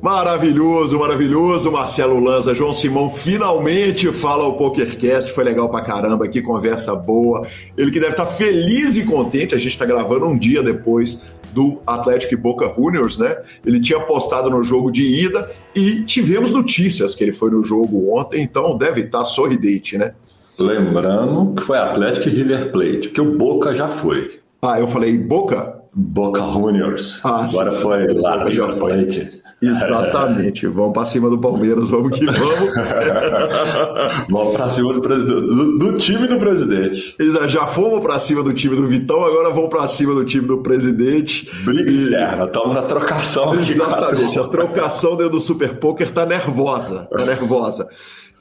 [0.00, 2.54] Maravilhoso, maravilhoso, Marcelo Lanza.
[2.54, 5.32] João Simão finalmente fala o PokerCast.
[5.32, 7.46] Foi legal pra caramba aqui, conversa boa.
[7.76, 9.54] Ele que deve estar feliz e contente.
[9.54, 11.20] A gente está gravando um dia depois
[11.54, 13.36] do Atlético e Boca Juniors, né?
[13.64, 18.16] Ele tinha apostado no jogo de ida e tivemos notícias que ele foi no jogo
[18.16, 20.12] ontem, então deve estar sorridente, né?
[20.58, 24.40] Lembrando que foi Atlético e River Plate, que o Boca já foi.
[24.60, 25.83] Ah, eu falei Boca?
[25.94, 27.20] Boca Juniors.
[27.24, 29.44] Ah, Agora sim, foi lá, já Plate.
[29.62, 30.66] Exatamente.
[30.66, 32.74] Vamos para cima do Palmeiras, vamos que vamos.
[34.28, 37.14] vamos para cima do, do, do, time do presidente.
[37.48, 40.58] Já fomos para cima do time do Vitão, agora vamos para cima do time do
[40.58, 41.48] presidente.
[41.64, 42.04] Briga e...
[42.04, 43.52] interna, estamos na trocação.
[43.52, 47.88] Aqui, Exatamente, a trocação dentro do Super Poker tá nervosa, tá nervosa.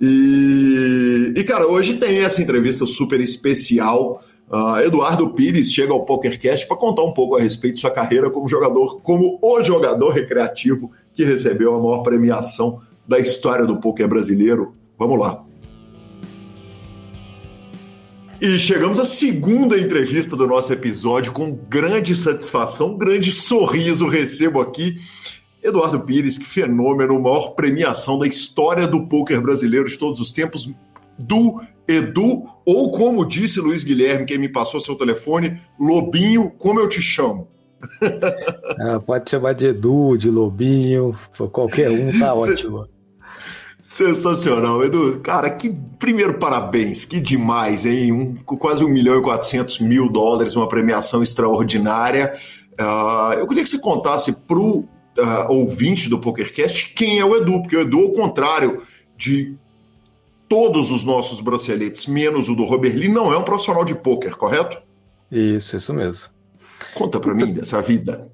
[0.02, 6.68] E, e cara, hoje tem essa entrevista super especial Uh, Eduardo Pires chega ao PokerCast
[6.68, 10.92] para contar um pouco a respeito de sua carreira como jogador, como o jogador recreativo
[11.14, 14.76] que recebeu a maior premiação da história do poker brasileiro.
[14.98, 15.44] Vamos lá.
[18.40, 24.98] E chegamos à segunda entrevista do nosso episódio com grande satisfação, grande sorriso recebo aqui
[25.64, 30.70] Eduardo Pires, que fenômeno, maior premiação da história do poker brasileiro de todos os tempos,
[31.18, 36.88] do Edu, ou como disse Luiz Guilherme, quem me passou seu telefone, Lobinho, como eu
[36.88, 37.48] te chamo?
[38.80, 41.16] Ah, pode chamar de Edu, de Lobinho,
[41.52, 42.88] qualquer um, tá ótimo.
[43.82, 45.20] Sensacional, Edu.
[45.20, 45.70] Cara, que
[46.00, 48.12] primeiro parabéns, que demais, hein?
[48.12, 52.34] Um, quase um milhão e quatrocentos mil dólares, uma premiação extraordinária.
[52.80, 54.88] Uh, eu queria que você contasse para o uh,
[55.50, 58.82] ouvinte do PokerCast quem é o Edu, porque o Edu, ao contrário
[59.16, 59.56] de
[60.54, 64.36] todos os nossos braceletes, menos o do Robert Lee, não é um profissional de pôquer,
[64.36, 64.78] correto?
[65.32, 66.28] Isso, isso mesmo.
[66.94, 68.30] Conta para mim dessa vida.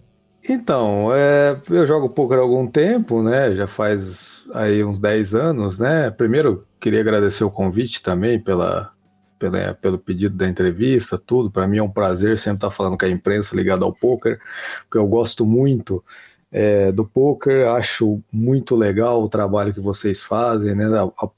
[0.49, 3.55] Então, é, eu jogo poker há algum tempo, né?
[3.55, 6.11] Já faz aí uns 10 anos, né?
[6.11, 8.91] Primeiro, queria agradecer o convite também pela,
[9.39, 11.49] pela, pelo pedido da entrevista, tudo.
[11.49, 14.41] Para mim é um prazer sempre estar falando com a imprensa ligada ao poker,
[14.82, 16.03] porque eu gosto muito
[16.52, 17.68] é, do poker.
[17.70, 20.86] Acho muito legal o trabalho que vocês fazem, né?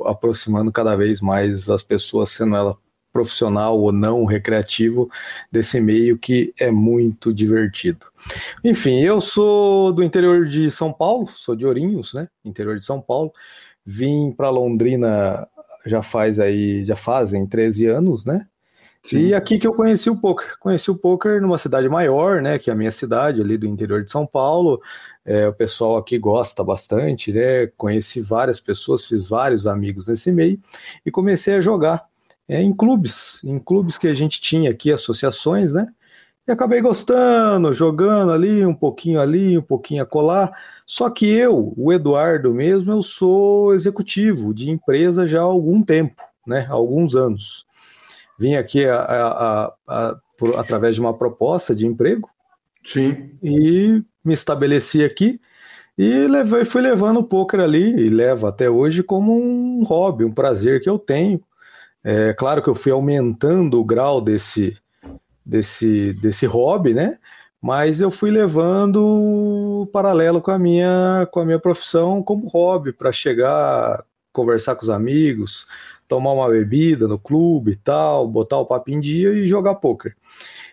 [0.05, 2.78] Aproximando cada vez mais as pessoas, sendo ela
[3.12, 5.09] profissional ou não recreativo
[5.51, 8.05] desse meio que é muito divertido.
[8.64, 12.28] Enfim, eu sou do interior de São Paulo, sou de Ourinhos, né?
[12.43, 13.34] Interior de São Paulo.
[13.86, 15.47] Vim para Londrina
[15.86, 18.47] já faz aí, já fazem 13 anos, né?
[19.04, 19.18] Sim.
[19.18, 20.58] E aqui que eu conheci o poker.
[20.60, 22.60] Conheci o poker numa cidade maior, né?
[22.60, 24.80] Que é a minha cidade, ali do interior de São Paulo.
[25.26, 27.68] É, o pessoal aqui gosta bastante, né?
[27.78, 30.60] Conheci várias pessoas, fiz vários amigos nesse meio
[31.06, 32.06] e comecei a jogar
[32.47, 35.88] é, em clubes, em clubes que a gente tinha aqui, associações, né?
[36.47, 40.52] E acabei gostando, jogando ali, um pouquinho ali, um pouquinho a colar.
[40.86, 46.16] Só que eu, o Eduardo mesmo, eu sou executivo de empresa já há algum tempo,
[46.45, 46.68] né?
[46.70, 47.66] Há alguns anos.
[48.42, 52.28] Vim aqui a, a, a, por, através de uma proposta de emprego.
[52.84, 53.38] Sim.
[53.44, 55.39] E me estabeleci aqui
[55.96, 60.32] e levei, fui levando o poker ali e levo até hoje como um hobby, um
[60.32, 61.39] prazer que eu tenho.
[62.04, 64.76] É claro que eu fui aumentando o grau desse,
[65.46, 67.20] desse, desse hobby, né?
[67.62, 73.12] Mas eu fui levando paralelo com a minha, com a minha profissão como hobby para
[73.12, 75.67] chegar, conversar com os amigos,
[76.07, 80.15] tomar uma bebida no clube e tal, botar o papo em dia e jogar poker.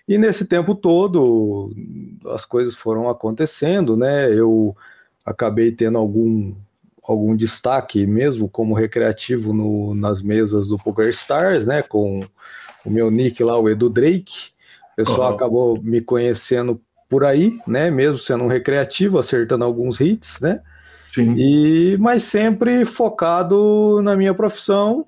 [0.09, 1.71] E nesse tempo todo
[2.27, 4.33] as coisas foram acontecendo, né?
[4.33, 4.77] Eu
[5.25, 6.55] acabei tendo algum
[7.03, 11.83] algum destaque mesmo como recreativo no, nas mesas do Poker Stars, né?
[11.83, 12.23] Com
[12.85, 14.51] o meu nick lá, o Edu Drake.
[14.93, 15.37] O pessoal uhum.
[15.37, 17.91] acabou me conhecendo por aí, né?
[17.91, 20.61] Mesmo sendo um recreativo, acertando alguns hits, né?
[21.13, 21.35] Sim.
[21.37, 25.07] E, mas sempre focado na minha profissão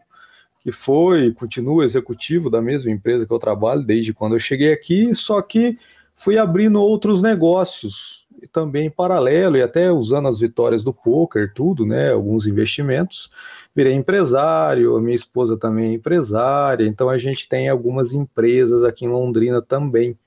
[0.62, 5.14] que foi continua executivo da mesma empresa que eu trabalho desde quando eu cheguei aqui,
[5.14, 5.78] só que
[6.14, 11.84] fui abrindo outros negócios também em paralelo e até usando as vitórias do poker, tudo,
[11.84, 13.30] né, alguns investimentos.
[13.74, 19.04] Virei empresário, a minha esposa também é empresária, então a gente tem algumas empresas aqui
[19.04, 20.18] em Londrina também,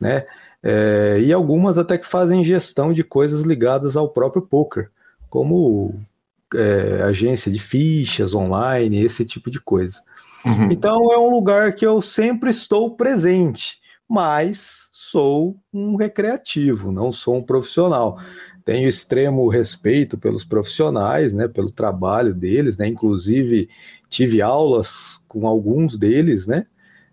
[0.00, 0.26] né?
[0.62, 4.90] É, e algumas até que fazem gestão de coisas ligadas ao próprio poker,
[5.28, 6.00] como
[6.54, 10.00] é, agência de fichas online, esse tipo de coisa.
[10.44, 10.70] Uhum.
[10.70, 17.36] Então é um lugar que eu sempre estou presente, mas sou um recreativo, não sou
[17.38, 18.18] um profissional.
[18.64, 23.68] Tenho extremo respeito pelos profissionais, né, pelo trabalho deles, né, inclusive
[24.08, 26.66] tive aulas com alguns deles, né,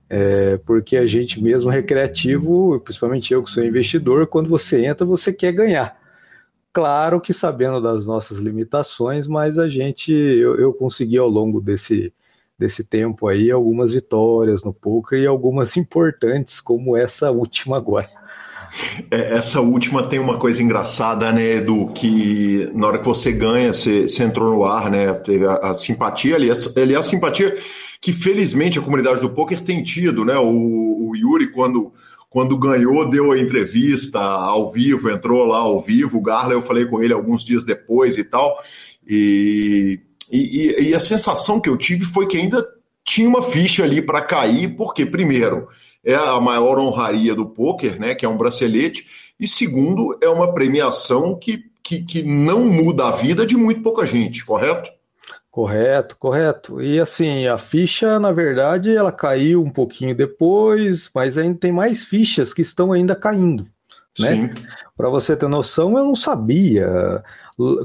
[0.09, 5.31] é, porque a gente mesmo recreativo, principalmente eu que sou investidor, quando você entra, você
[5.31, 5.97] quer ganhar.
[6.73, 12.13] Claro que sabendo das nossas limitações, mas a gente, eu, eu consegui ao longo desse,
[12.57, 18.09] desse tempo aí algumas vitórias no poker e algumas importantes, como essa última agora.
[19.09, 23.73] É, essa última tem uma coisa engraçada, né, Edu, que na hora que você ganha,
[23.73, 27.55] você, você entrou no ar, né, teve a, a simpatia ali, ali a simpatia
[28.01, 31.93] que felizmente a comunidade do poker tem tido, né, o, o Yuri quando
[32.29, 36.19] quando ganhou, deu a entrevista ao vivo, entrou lá ao vivo.
[36.19, 38.63] O Garla, eu falei com ele alguns dias depois e tal.
[39.07, 39.99] E,
[40.31, 42.63] e, e a sensação que eu tive foi que ainda
[43.03, 45.67] tinha uma ficha ali para cair, porque, primeiro,
[46.03, 48.13] é a maior honraria do poker, né?
[48.13, 49.07] Que é um bracelete,
[49.39, 54.05] e segundo, é uma premiação que, que, que não muda a vida de muito pouca
[54.05, 54.91] gente, correto?
[55.51, 56.81] Correto, correto.
[56.81, 62.05] E assim, a ficha, na verdade, ela caiu um pouquinho depois, mas ainda tem mais
[62.05, 63.65] fichas que estão ainda caindo,
[64.19, 64.53] né?
[64.95, 67.23] Para você ter noção, eu não sabia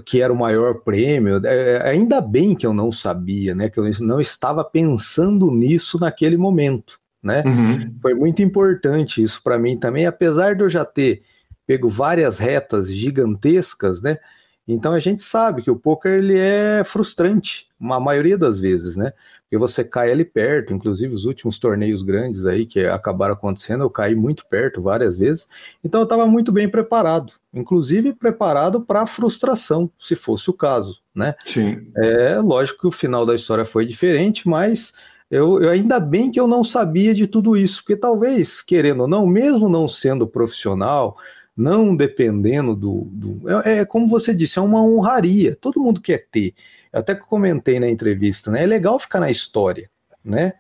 [0.05, 1.41] que era o maior prêmio.
[1.45, 3.71] É, ainda bem que eu não sabia, né?
[3.71, 7.43] Que eu não estava pensando nisso naquele momento, né?
[7.47, 7.95] Uhum.
[8.01, 11.23] Foi muito importante isso para mim também, apesar de eu já ter
[11.67, 14.19] pego várias retas gigantescas, né?
[14.67, 19.13] Então a gente sabe que o poker ele é frustrante, a maioria das vezes, né?
[19.43, 23.91] Porque você cai ali perto, inclusive os últimos torneios grandes aí que acabaram acontecendo, eu
[23.91, 25.49] caí muito perto várias vezes.
[25.85, 31.01] Então eu estava muito bem preparado, inclusive preparado para a frustração, se fosse o caso,
[31.15, 31.35] né?
[31.45, 31.91] Sim.
[31.97, 34.95] É lógico que o final da história foi diferente, mas
[35.31, 39.09] eu, eu, ainda bem que eu não sabia de tudo isso, porque talvez, querendo ou
[39.09, 41.19] não, mesmo não sendo profissional,
[41.57, 43.09] não dependendo do.
[43.13, 45.57] do é, é, como você disse, é uma honraria.
[45.61, 46.55] Todo mundo quer ter.
[46.93, 48.63] Eu até comentei na entrevista, né?
[48.63, 49.91] É legal ficar na história,
[50.25, 50.53] né?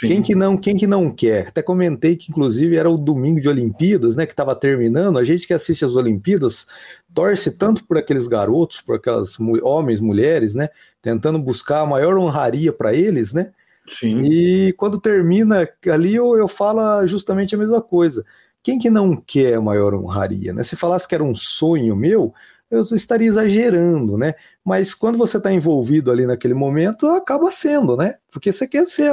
[0.00, 1.48] Quem que não, quem que não quer?
[1.48, 5.18] Até comentei que inclusive era o domingo de Olimpíadas, né, que estava terminando.
[5.18, 6.66] A gente que assiste as Olimpíadas
[7.14, 12.72] torce tanto por aqueles garotos, por aquelas homens, mulheres, né, tentando buscar a maior honraria
[12.72, 13.52] para eles, né?
[13.86, 14.22] Sim.
[14.22, 18.24] E quando termina ali eu, eu falo justamente a mesma coisa.
[18.62, 20.62] Quem que não quer maior honraria, né?
[20.62, 22.32] Se falasse que era um sonho meu,
[22.70, 24.34] eu estaria exagerando, né?
[24.64, 28.14] Mas quando você está envolvido ali naquele momento, acaba sendo, né?
[28.30, 29.12] Porque você quer ser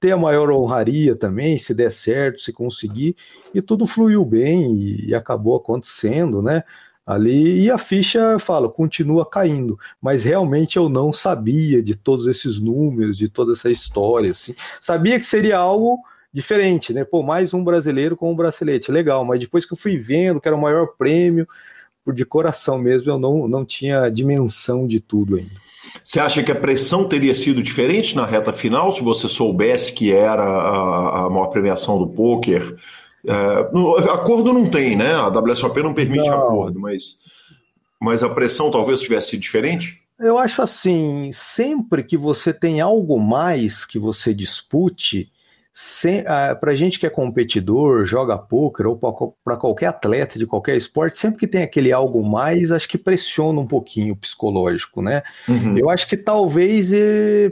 [0.00, 3.14] ter a maior honraria também, se der certo, se conseguir,
[3.54, 6.64] e tudo fluiu bem e, e acabou acontecendo, né?
[7.08, 12.26] ali e a ficha, eu falo, continua caindo, mas realmente eu não sabia de todos
[12.26, 14.54] esses números, de toda essa história, assim.
[14.78, 17.04] Sabia que seria algo diferente, né?
[17.04, 20.48] Pô, mais um brasileiro com um bracelete, legal, mas depois que eu fui vendo que
[20.48, 21.46] era o maior prêmio,
[22.12, 25.68] de coração mesmo, eu não, não tinha dimensão de tudo ainda.
[26.02, 30.12] Você acha que a pressão teria sido diferente na reta final se você soubesse que
[30.12, 32.76] era a, a maior premiação do poker?
[33.26, 35.12] É, acordo não tem, né?
[35.14, 36.34] A WSOP não permite não.
[36.34, 37.18] acordo, mas,
[38.00, 40.02] mas a pressão talvez tivesse sido diferente?
[40.18, 45.30] Eu acho assim, sempre que você tem algo mais que você dispute,
[46.60, 48.96] para gente que é competidor, joga poker ou
[49.44, 53.60] para qualquer atleta de qualquer esporte, sempre que tem aquele algo mais, acho que pressiona
[53.60, 55.22] um pouquinho o psicológico, né?
[55.48, 55.76] Uhum.
[55.78, 56.90] Eu acho que talvez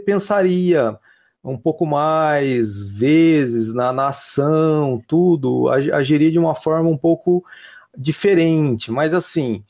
[0.04, 0.98] pensaria
[1.44, 7.44] um pouco mais vezes na, nação, tudo, agiria de uma forma um pouco
[7.96, 9.62] diferente, mas assim,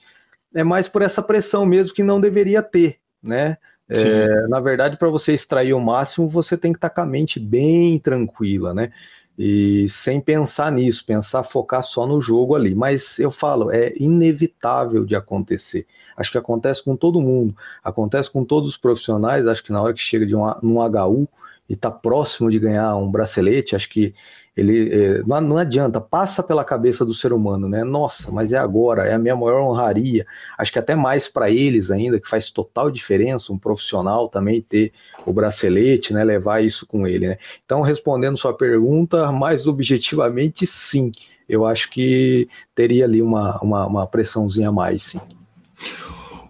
[0.55, 3.59] é mais por essa pressão mesmo que não deveria ter, né?
[3.89, 7.07] É, na verdade, para você extrair o máximo, você tem que estar tá com a
[7.07, 8.93] mente bem tranquila, né?
[9.39, 12.75] E sem pensar nisso, pensar, focar só no jogo ali.
[12.75, 15.87] Mas eu falo, é inevitável de acontecer.
[16.17, 19.47] Acho que acontece com todo mundo, acontece com todos os profissionais.
[19.47, 21.29] Acho que na hora que chega de um, num HU
[21.69, 24.15] e está próximo de ganhar um bracelete, acho que
[24.57, 27.85] ele é, não, não, adianta, passa pela cabeça do ser humano, né?
[27.85, 30.27] Nossa, mas é agora, é a minha maior honraria.
[30.57, 34.93] Acho que até mais para eles ainda, que faz total diferença, um profissional também ter
[35.27, 36.25] o bracelete, né?
[36.25, 37.37] Levar isso com ele, né?
[37.67, 41.13] Então, respondendo sua pergunta, mais objetivamente, sim.
[41.47, 45.21] Eu acho que teria ali uma, uma, uma pressãozinha a mais, sim.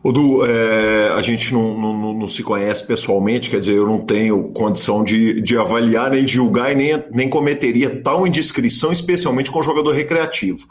[0.04, 4.50] Du, é, a gente não, não, não, se conhece pessoalmente, quer dizer, eu não tenho
[4.50, 9.62] condição de, de avaliar, nem de julgar e nem, nem cometeria tal indiscrição, especialmente com
[9.62, 10.68] jogador recreativo.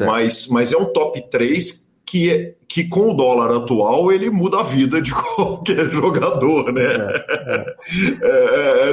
[0.00, 4.60] Mas, mas é um top 3 que, é, que com o dólar atual ele muda
[4.60, 6.88] a vida de qualquer jogador, né?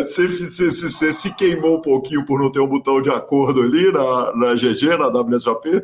[0.05, 0.25] Você
[1.07, 4.35] é, é, se queimou um pouquinho por não ter um botão de acordo ali na,
[4.35, 5.81] na GG, na WSOP?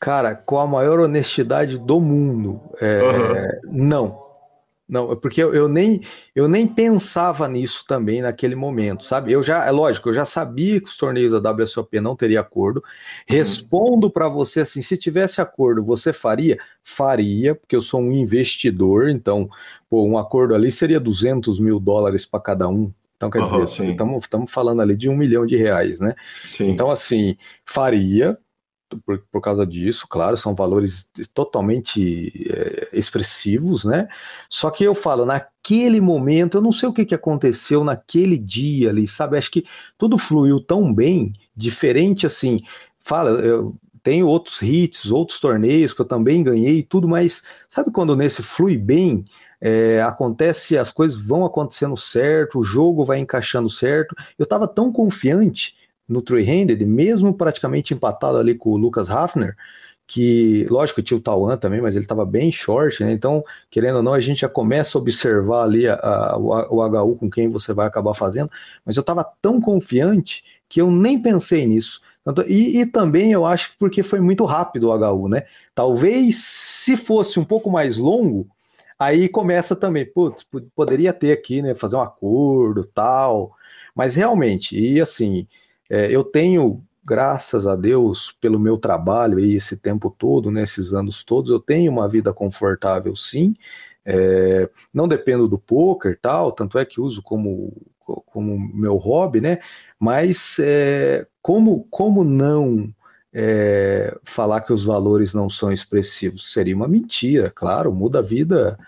[0.00, 3.00] Cara, com a maior honestidade do mundo, é,
[3.64, 3.72] uhum.
[3.72, 4.28] não.
[4.88, 6.00] Não, porque eu, eu, nem,
[6.34, 9.30] eu nem pensava nisso também naquele momento, sabe?
[9.30, 12.82] Eu já, é lógico, eu já sabia que os torneios da WSOP não teria acordo.
[13.26, 14.10] Respondo uhum.
[14.10, 16.56] para você assim, se tivesse acordo, você faria?
[16.82, 19.50] Faria, porque eu sou um investidor, então,
[19.90, 22.90] pô, um acordo ali seria 200 mil dólares para cada um.
[23.18, 26.14] Então, quer uhum, dizer, estamos falando ali de um milhão de reais, né?
[26.46, 26.70] Sim.
[26.70, 27.36] Então, assim,
[27.66, 28.38] faria,
[28.96, 34.08] por, por causa disso, claro, são valores totalmente é, expressivos, né?
[34.48, 38.90] Só que eu falo, naquele momento, eu não sei o que, que aconteceu naquele dia
[38.90, 39.36] ali, sabe?
[39.36, 39.64] Acho que
[39.96, 42.58] tudo fluiu tão bem, diferente assim.
[42.98, 48.16] fala, eu tenho outros hits, outros torneios que eu também ganhei, tudo, mas sabe quando
[48.16, 49.24] nesse flui bem,
[49.60, 54.14] é, acontece, as coisas vão acontecendo certo, o jogo vai encaixando certo.
[54.38, 55.76] Eu estava tão confiante
[56.08, 59.56] no three-handed, mesmo praticamente empatado ali com o Lucas Hafner,
[60.08, 63.12] que, lógico, tinha o Tauan também, mas ele estava bem short, né?
[63.12, 66.82] Então, querendo ou não, a gente já começa a observar ali a, a, o, o
[66.82, 68.50] HU com quem você vai acabar fazendo,
[68.86, 72.00] mas eu estava tão confiante que eu nem pensei nisso.
[72.46, 75.44] E, e, também eu acho que porque foi muito rápido o HU, né?
[75.74, 78.46] Talvez se fosse um pouco mais longo,
[78.98, 81.74] aí começa também, putz, poderia ter aqui, né?
[81.74, 83.52] Fazer um acordo tal.
[83.94, 85.46] Mas realmente, e assim,
[85.88, 91.00] é, eu tenho, graças a Deus, pelo meu trabalho aí esse tempo todo, nesses né,
[91.00, 93.54] anos todos, eu tenho uma vida confortável sim.
[94.04, 97.72] É, não dependo do poker tal, tanto é que uso como
[98.26, 99.58] como meu hobby, né?
[99.98, 102.92] Mas é, como, como não
[103.32, 106.52] é, falar que os valores não são expressivos?
[106.52, 108.78] Seria uma mentira, claro, muda a vida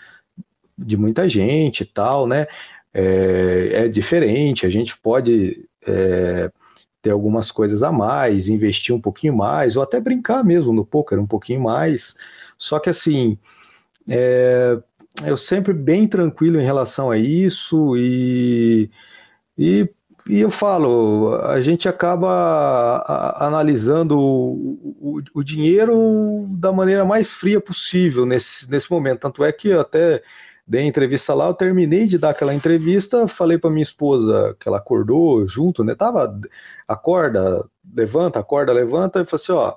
[0.76, 2.46] de muita gente e tal, né?
[2.92, 6.50] É, é diferente, a gente pode é,
[7.02, 11.18] ter algumas coisas a mais, investir um pouquinho mais, ou até brincar mesmo no poker
[11.18, 12.16] um pouquinho mais.
[12.58, 13.38] Só que assim,
[14.08, 14.78] é,
[15.24, 18.90] eu sempre bem tranquilo em relação a isso e,
[19.58, 19.88] e,
[20.28, 23.02] e eu falo, a gente acaba
[23.36, 29.20] analisando o, o, o, dinheiro da maneira mais fria possível nesse, nesse momento.
[29.20, 30.22] Tanto é que até
[30.70, 34.68] dei a entrevista lá, eu terminei de dar aquela entrevista, falei para minha esposa que
[34.68, 35.96] ela acordou junto, né?
[35.96, 36.32] Tava,
[36.86, 39.74] acorda, levanta, acorda, levanta, e falei assim, ó,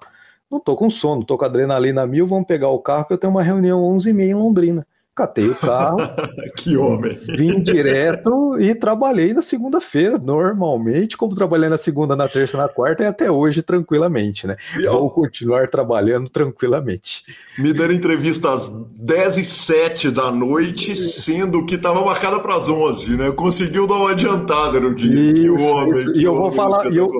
[0.51, 3.31] não tô com sono, tô com adrenalina mil, vamos pegar o carro que eu tenho
[3.33, 4.87] uma reunião 11h30 em Londrina.
[5.15, 5.97] Catei o carro.
[6.57, 7.15] que homem!
[7.27, 13.03] Vim direto e trabalhei na segunda-feira, normalmente, como trabalhei na segunda, na terça, na quarta
[13.03, 14.57] e até hoje tranquilamente, né?
[14.75, 17.23] E, Vou continuar trabalhando tranquilamente.
[17.59, 22.67] Me deram entrevista às 10 e 7 da noite, sendo que estava marcada para as
[22.67, 23.31] 11, né?
[23.31, 25.31] Conseguiu dar uma adiantada no dia.
[25.31, 25.99] Isso, que homem!
[25.99, 26.13] Isso.
[26.13, 27.11] Que e eu vou falar, e, eu,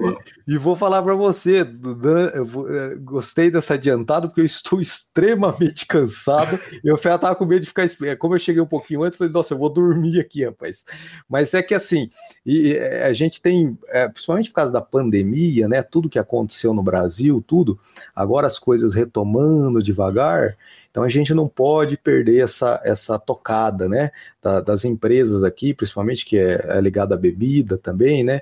[0.47, 4.81] e, vou falar para você, Dudan, eu vou, eu gostei dessa adiantada porque eu estou
[4.81, 6.59] extremamente cansado.
[6.83, 8.15] Eu já estava com medo de ficar ficar.
[8.17, 10.85] Como eu cheguei um pouquinho antes, falei, nossa, eu vou dormir aqui, rapaz.
[11.27, 12.09] Mas é que assim,
[12.45, 15.83] e, é, a gente tem, é, principalmente por causa da pandemia, né?
[15.83, 17.79] Tudo que aconteceu no Brasil, tudo,
[18.15, 20.57] agora as coisas retomando devagar.
[20.89, 24.11] Então a gente não pode perder essa, essa tocada, né?
[24.41, 28.41] Da, das empresas aqui, principalmente que é, é ligada à bebida também, né?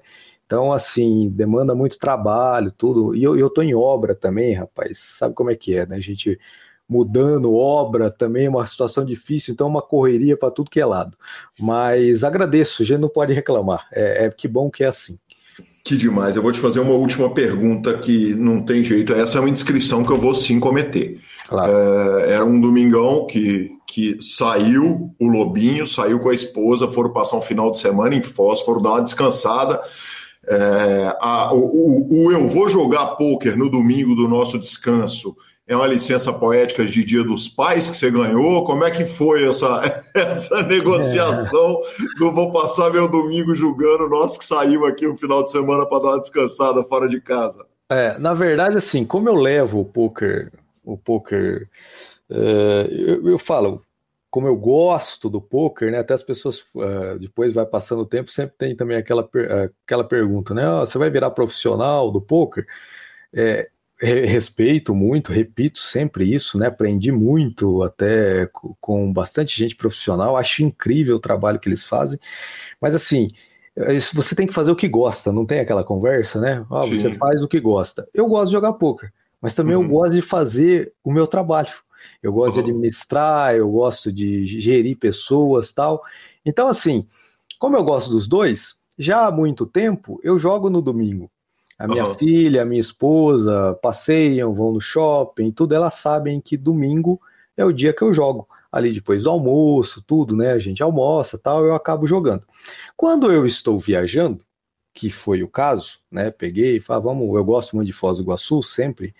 [0.51, 3.15] Então, assim, demanda muito trabalho, tudo.
[3.15, 4.97] E eu, tô em obra também, rapaz.
[4.97, 5.95] Sabe como é que é, né?
[5.95, 6.37] A gente
[6.91, 11.17] mudando obra também, uma situação difícil, então uma correria para tudo que é lado.
[11.57, 13.87] Mas agradeço, a gente não pode reclamar.
[13.93, 15.17] É, é, que bom que é assim.
[15.85, 16.35] Que demais.
[16.35, 19.13] Eu vou te fazer uma última pergunta que não tem jeito.
[19.13, 21.19] Essa é uma inscrição que eu vou sim cometer.
[21.47, 21.71] Claro.
[21.71, 27.37] É, era um domingão que, que saiu o Lobinho, saiu com a esposa, foram passar
[27.37, 29.81] um final de semana em Foz, foram dar uma descansada.
[30.45, 35.35] É, a, o, o, o eu vou jogar pôquer no domingo do nosso descanso
[35.67, 38.65] é uma licença poética de Dia dos Pais que você ganhou?
[38.65, 39.81] Como é que foi essa,
[40.13, 42.19] essa negociação é.
[42.19, 46.01] do vou passar meu domingo julgando nós que saímos aqui no final de semana para
[46.01, 47.65] dar uma descansada fora de casa?
[47.89, 50.51] É, na verdade, assim, como eu levo o poker,
[50.83, 51.69] o poker,
[52.29, 53.81] uh, eu, eu, falo,
[54.29, 55.99] como eu gosto do poker, né?
[55.99, 59.29] Até as pessoas uh, depois vai passando o tempo, sempre tem também aquela,
[59.85, 60.67] aquela pergunta, né?
[60.69, 62.65] Oh, você vai virar profissional do poker?
[63.33, 63.69] É,
[64.01, 66.67] respeito muito, repito sempre isso, né?
[66.67, 68.49] Aprendi muito até
[68.79, 72.19] com bastante gente profissional, acho incrível o trabalho que eles fazem,
[72.81, 73.29] mas assim,
[74.13, 76.65] você tem que fazer o que gosta, não tem aquela conversa, né?
[76.69, 78.07] Ah, você faz o que gosta.
[78.13, 79.83] Eu gosto de jogar poker, mas também uhum.
[79.83, 81.71] eu gosto de fazer o meu trabalho.
[82.21, 82.63] Eu gosto uhum.
[82.63, 86.03] de administrar, eu gosto de gerir pessoas, tal.
[86.45, 87.07] Então assim,
[87.59, 91.30] como eu gosto dos dois, já há muito tempo eu jogo no domingo.
[91.81, 92.13] A minha uhum.
[92.13, 97.19] filha, a minha esposa passeiam, vão no shopping, tudo, elas sabem que domingo
[97.57, 98.47] é o dia que eu jogo.
[98.71, 100.51] Ali depois do almoço, tudo, né?
[100.51, 102.43] A gente almoça tal, eu acabo jogando.
[102.95, 104.45] Quando eu estou viajando,
[104.93, 106.29] que foi o caso, né?
[106.29, 109.15] Peguei e falei, ah, vamos, eu gosto muito de Foz do Iguaçu, sempre,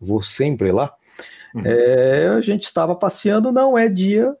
[0.00, 0.94] vou sempre lá.
[1.54, 1.66] Uhum.
[1.66, 4.34] É, a gente estava passeando, não é dia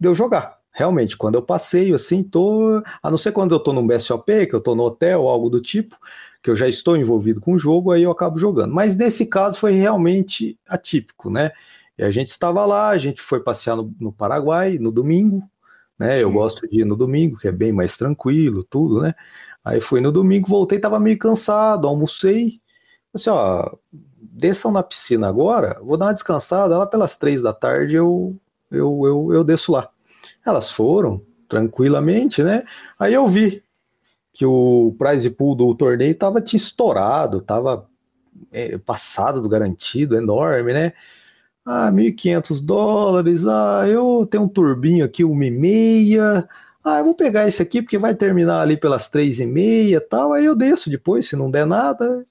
[0.00, 0.58] de eu jogar.
[0.72, 2.82] Realmente, quando eu passeio assim, tô.
[3.00, 5.60] A não ser quando eu tô num BSOP, que eu tô no hotel, algo do
[5.60, 5.96] tipo,
[6.42, 8.74] que eu já estou envolvido com o jogo, aí eu acabo jogando.
[8.74, 11.52] Mas nesse caso foi realmente atípico, né?
[11.98, 15.42] E a gente estava lá, a gente foi passear no, no Paraguai no domingo,
[15.98, 16.16] né?
[16.16, 16.22] Sim.
[16.22, 19.14] Eu gosto de ir no domingo, que é bem mais tranquilo, tudo, né?
[19.64, 22.60] Aí fui no domingo, voltei, estava meio cansado, almocei,
[23.12, 27.96] Assim, ó, desçam na piscina agora, vou dar uma descansada, lá pelas três da tarde
[27.96, 28.36] eu,
[28.70, 29.90] eu, eu, eu desço lá.
[30.46, 32.64] Elas foram, tranquilamente, né?
[32.98, 33.62] Aí eu vi
[34.32, 37.88] que o prize pool do torneio tava tinha estourado, tava
[38.52, 40.92] é, passado do garantido, enorme, né?
[41.64, 46.48] Ah, 1.500 dólares, ah, eu tenho um turbinho aqui, uma e meia,
[46.82, 50.32] ah, eu vou pegar esse aqui porque vai terminar ali pelas três e meia tal,
[50.32, 52.26] aí eu desço depois, se não der nada.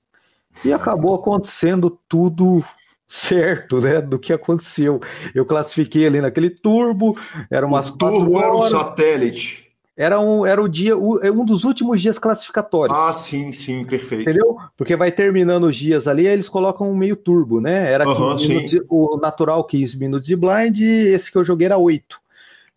[0.66, 2.64] E acabou acontecendo tudo
[3.08, 5.00] certo, né, do que aconteceu.
[5.34, 7.18] Eu classifiquei ali naquele turbo,
[7.50, 9.69] era umas o turbo era um satélite.
[10.00, 12.98] Era um, era o dia, é um dos últimos dias classificatórios.
[12.98, 14.30] Ah, sim, sim, perfeito.
[14.30, 14.58] Entendeu?
[14.78, 17.92] Porque vai terminando os dias ali, aí eles colocam um meio turbo, né?
[17.92, 22.18] Era 15 minutos, o natural 15 minutos de blind, esse que eu joguei era 8.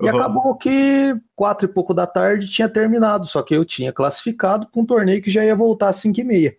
[0.01, 0.19] E Aham.
[0.19, 4.83] acabou que quatro e pouco da tarde tinha terminado, só que eu tinha classificado para
[4.83, 6.57] um torneio que já ia voltar às 5 e meia.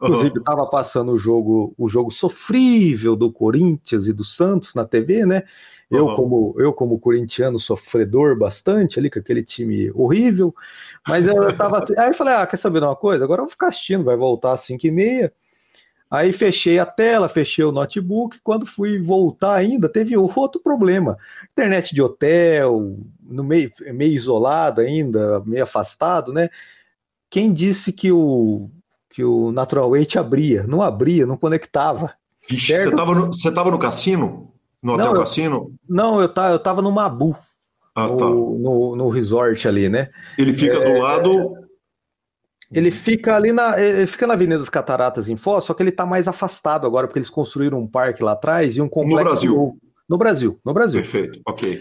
[0.00, 5.26] Inclusive, estava passando o jogo, o jogo sofrível do Corinthians e do Santos na TV,
[5.26, 5.42] né?
[5.94, 6.16] Eu, Uhum.
[6.16, 10.54] como, eu, como corintiano, sofredor bastante ali com aquele time horrível.
[11.06, 11.94] Mas eu tava assim.
[11.98, 13.24] Aí eu falei: ah, quer saber de uma coisa?
[13.24, 15.32] Agora eu vou ficar assistindo, vai voltar às 5 e meia.
[16.10, 18.38] Aí fechei a tela, fechei o notebook.
[18.42, 21.16] Quando fui voltar ainda, teve outro problema.
[21.50, 26.50] Internet de hotel, no meio, meio isolado ainda, meio afastado, né?
[27.28, 28.70] Quem disse que o,
[29.10, 30.64] que o Natural Weight abria?
[30.68, 32.14] Não abria, não conectava.
[32.48, 34.53] Vixe, você tava, no, você tava no cassino?
[34.84, 35.74] No hotel Não, eu- cassino?
[35.88, 37.36] Não, eu, tá, eu tava no Mabu,
[37.96, 38.26] Ah, no, tá.
[38.26, 40.10] no, no resort ali, né?
[40.38, 41.54] Ele fica É, do lado.
[42.72, 45.92] Ele fica ali na, ele fica na Avenida das Cataratas em Foz, só que ele
[45.92, 49.54] tá mais afastado agora, porque eles construíram um parque lá atrás e um complexo Brasil.
[49.54, 49.78] novo.
[50.08, 51.00] No Brasil, no Brasil.
[51.00, 51.80] Perfeito, ok.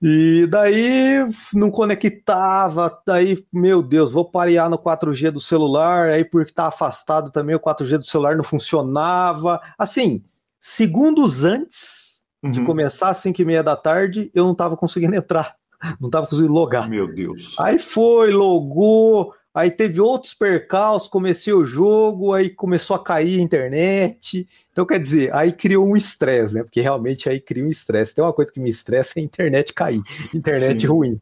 [0.00, 6.52] E daí não conectava, daí, meu Deus, vou parear no 4G do celular, aí porque
[6.54, 9.60] tá afastado também o 4G do celular não funcionava.
[9.78, 10.22] Assim,
[10.58, 12.09] segundos antes
[12.42, 12.66] de Uhum.
[12.66, 15.54] começar às 5 e meia da tarde, eu não tava conseguindo entrar,
[16.00, 16.88] não tava conseguindo logar.
[16.88, 17.54] Meu Deus.
[17.58, 23.42] Aí foi, logou, aí teve outros percalços, comecei o jogo, aí começou a cair a
[23.42, 24.46] internet.
[24.72, 26.62] Então, quer dizer, aí criou um estresse, né?
[26.62, 28.14] Porque realmente aí cria um estresse.
[28.14, 30.00] Tem uma coisa que me estressa é a internet cair,
[30.34, 30.86] internet Sim.
[30.86, 31.20] ruim.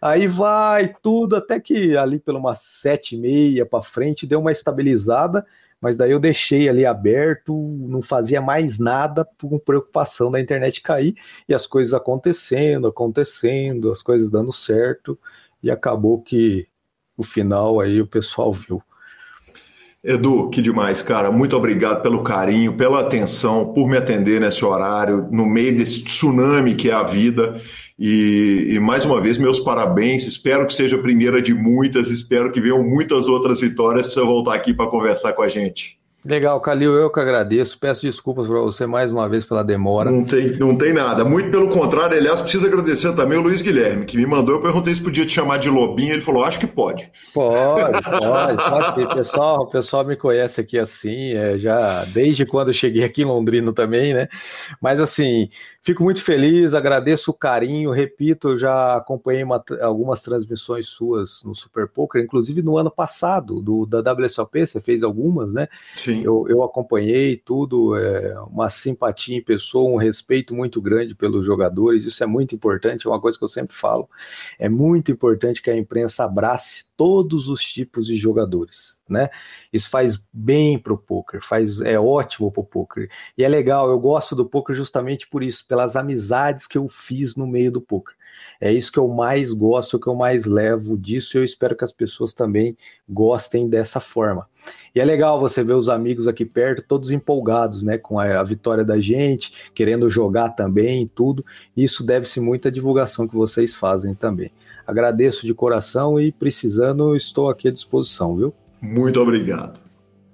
[0.00, 4.52] Aí vai tudo, até que ali pela umas sete e meia para frente deu uma
[4.52, 5.44] estabilizada,
[5.82, 11.16] mas daí eu deixei ali aberto, não fazia mais nada por preocupação da internet cair
[11.48, 15.18] e as coisas acontecendo, acontecendo, as coisas dando certo
[15.60, 16.68] e acabou que
[17.16, 18.80] o final aí o pessoal viu.
[20.04, 21.30] Edu, que demais, cara.
[21.30, 26.74] Muito obrigado pelo carinho, pela atenção, por me atender nesse horário, no meio desse tsunami
[26.74, 27.60] que é a vida.
[27.96, 30.26] E, e, mais uma vez, meus parabéns.
[30.26, 32.10] Espero que seja a primeira de muitas.
[32.10, 36.01] Espero que venham muitas outras vitórias para você voltar aqui para conversar com a gente.
[36.24, 37.76] Legal, Calil, eu que agradeço.
[37.76, 40.08] Peço desculpas para você mais uma vez pela demora.
[40.08, 41.24] Não tem, não tem nada.
[41.24, 42.16] Muito pelo contrário.
[42.16, 44.54] Aliás, preciso agradecer também o Luiz Guilherme, que me mandou.
[44.54, 46.12] Eu perguntei se podia te chamar de Lobinho.
[46.12, 47.10] Ele falou: acho que pode.
[47.34, 49.14] Pode, pode, pode.
[49.14, 53.26] Pessoal, o pessoal me conhece aqui assim, é, já desde quando eu cheguei aqui em
[53.26, 54.28] Londrina também, né?
[54.80, 55.48] Mas assim,
[55.82, 57.90] fico muito feliz, agradeço o carinho.
[57.90, 63.60] Repito, eu já acompanhei uma, algumas transmissões suas no Super Poker, inclusive no ano passado,
[63.60, 65.66] do, da WSOP, você fez algumas, né?
[65.96, 66.11] Sim.
[66.20, 72.04] Eu, eu acompanhei tudo, é, uma simpatia em pessoa, um respeito muito grande pelos jogadores,
[72.04, 74.08] isso é muito importante, é uma coisa que eu sempre falo.
[74.58, 79.28] É muito importante que a imprensa abrace todos os tipos de jogadores, né?
[79.72, 83.08] Isso faz bem pro poker, faz é ótimo pro poker.
[83.36, 87.36] E é legal, eu gosto do poker justamente por isso, pelas amizades que eu fiz
[87.36, 88.14] no meio do poker.
[88.60, 91.82] É isso que eu mais gosto, que eu mais levo disso, e eu espero que
[91.82, 92.76] as pessoas também
[93.08, 94.48] gostem dessa forma.
[94.94, 98.44] E é legal você ver os amigos aqui perto, todos empolgados, né, com a, a
[98.44, 101.44] vitória da gente, querendo jogar também, tudo.
[101.76, 104.52] Isso deve-se muito à divulgação que vocês fazem também.
[104.86, 108.54] Agradeço de coração e precisando, estou aqui à disposição, viu?
[108.82, 109.80] Muito obrigado.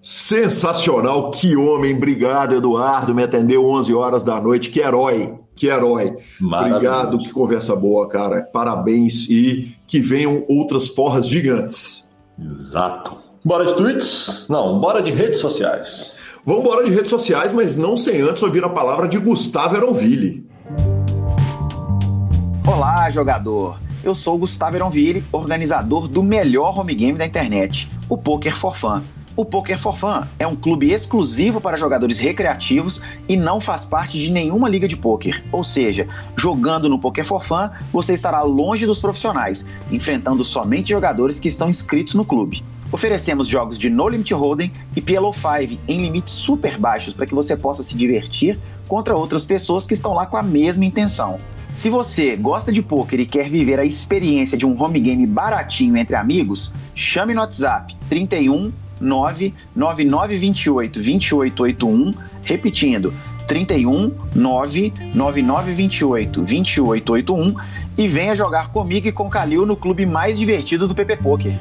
[0.01, 6.17] Sensacional, que homem, obrigado Eduardo, me atendeu 11 horas da noite, que herói, que herói.
[6.41, 12.05] Obrigado, que conversa boa, cara, parabéns e que venham outras forras gigantes.
[12.39, 13.19] Exato.
[13.45, 14.47] Bora de tweets?
[14.49, 16.13] Não, bora de redes sociais.
[16.47, 20.49] Vamos embora de redes sociais, mas não sem antes ouvir a palavra de Gustavo Eronville.
[22.67, 23.79] Olá, jogador.
[24.09, 28.75] Eu sou o Gustavo Eronville, organizador do melhor home game da internet, o Poker for
[28.75, 29.03] Fun.
[29.37, 34.19] O Poker for Fun é um clube exclusivo para jogadores recreativos e não faz parte
[34.19, 35.45] de nenhuma liga de poker.
[35.53, 36.09] Ou seja,
[36.39, 41.69] jogando no Poker for Fun, você estará longe dos profissionais, enfrentando somente jogadores que estão
[41.69, 42.65] inscritos no clube.
[42.91, 47.35] Oferecemos jogos de No Limit Hold'em e PLO 5 em limites super baixos para que
[47.35, 48.59] você possa se divertir
[48.89, 51.37] contra outras pessoas que estão lá com a mesma intenção.
[51.73, 55.95] Se você gosta de poker e quer viver a experiência de um home game baratinho
[55.97, 62.13] entre amigos, chame no WhatsApp 31 99928 2881,
[62.43, 63.13] repetindo
[63.47, 67.55] 31 99928 2881
[67.97, 71.53] e venha jogar comigo e com Calil no clube mais divertido do PP Poker.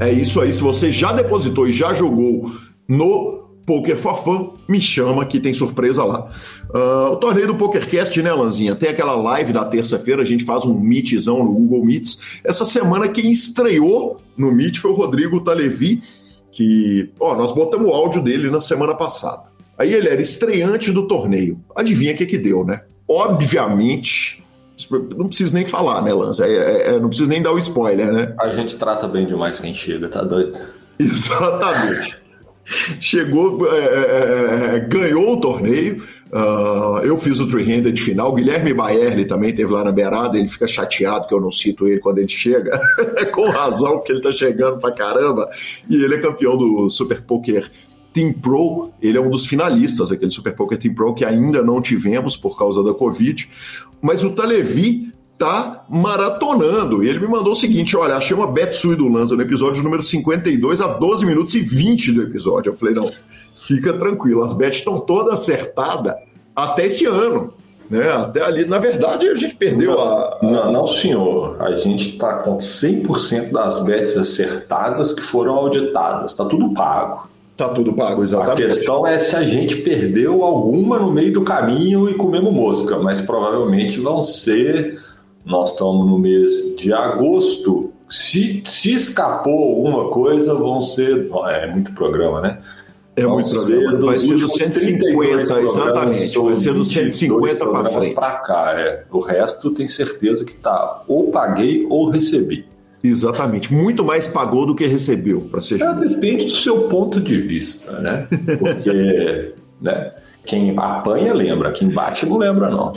[0.00, 2.52] É isso aí, se você já depositou e já jogou
[2.86, 6.26] no Poker for Fun, me chama que tem surpresa lá.
[6.74, 8.74] Uh, o torneio do PokerCast, né, Lanzinha?
[8.74, 12.18] Tem aquela live da terça-feira, a gente faz um meetzão no Google Meets.
[12.42, 16.02] Essa semana quem estreou no Meet foi o Rodrigo Talevi,
[16.50, 19.42] que, ó, nós botamos o áudio dele na semana passada.
[19.76, 21.60] Aí ele era estreante do torneio.
[21.76, 22.80] Adivinha o que que deu, né?
[23.06, 24.42] Obviamente,
[25.14, 26.46] não preciso nem falar, né, Lanza?
[26.46, 28.34] É, é, é, não preciso nem dar o spoiler, né?
[28.40, 30.58] A gente trata bem demais quem chega, tá doido?
[30.98, 32.17] Exatamente
[33.00, 36.02] chegou, é, é, é, ganhou o torneio.
[36.30, 38.34] Uh, eu fiz o three-handed final.
[38.34, 40.38] Guilherme Baerli também teve lá na beirada.
[40.38, 42.78] Ele fica chateado que eu não cito ele quando ele chega,
[43.32, 45.48] com razão, porque ele tá chegando pra caramba.
[45.88, 47.70] E ele é campeão do Super Poker
[48.12, 51.80] Team Pro, ele é um dos finalistas daquele Super Poker Team Pro que ainda não
[51.80, 53.48] tivemos por causa da Covid.
[54.02, 57.02] Mas o Talevi tá maratonando.
[57.02, 60.02] E ele me mandou o seguinte: olha, achei uma Betsui do Lanza no episódio número
[60.02, 62.70] 52, a 12 minutos e 20 do episódio.
[62.70, 63.10] Eu falei, não,
[63.66, 66.14] fica tranquilo, as bets estão todas acertadas
[66.54, 67.54] até esse ano.
[67.88, 68.06] Né?
[68.12, 70.42] Até ali, na verdade, a gente perdeu não, a, a.
[70.42, 71.56] Não, não, senhor.
[71.62, 76.32] A gente está com 100% das bets acertadas que foram auditadas.
[76.32, 77.28] Está tudo pago.
[77.56, 78.62] Tá tudo pago, exatamente.
[78.62, 82.98] A questão é se a gente perdeu alguma no meio do caminho e comemos mosca,
[82.98, 85.02] mas provavelmente vão ser
[85.48, 87.90] nós estamos no mês de agosto.
[88.08, 91.28] Se, se escapou alguma coisa, vão ser.
[91.48, 92.58] É muito programa, né?
[93.16, 93.98] É vão muito programa.
[93.98, 96.38] Vai ser do 150, exatamente.
[96.38, 98.14] Vai ser do 150 para frente.
[98.14, 99.04] Para cá, é.
[99.10, 102.66] O resto tem certeza que tá ou paguei ou recebi.
[103.02, 103.72] Exatamente.
[103.72, 107.92] Muito mais pagou do que recebeu, para ser é, Depende do seu ponto de vista,
[108.00, 108.26] né?
[108.58, 110.12] Porque né,
[110.44, 112.92] quem apanha lembra, quem bate não lembra, não.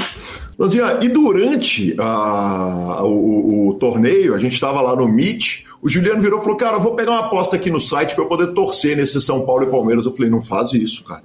[0.61, 6.21] Lanzinha, e durante a, o, o, torneio, a gente estava lá no Meet, o Juliano
[6.21, 8.53] virou e falou: Cara, eu vou pegar uma aposta aqui no site para eu poder
[8.53, 10.05] torcer nesse São Paulo e Palmeiras.
[10.05, 11.23] Eu falei: Não faz isso, cara.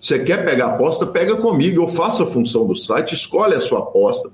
[0.00, 1.04] Você quer pegar aposta?
[1.04, 1.82] Pega comigo.
[1.82, 4.30] Eu faço a função do site, escolhe a sua aposta,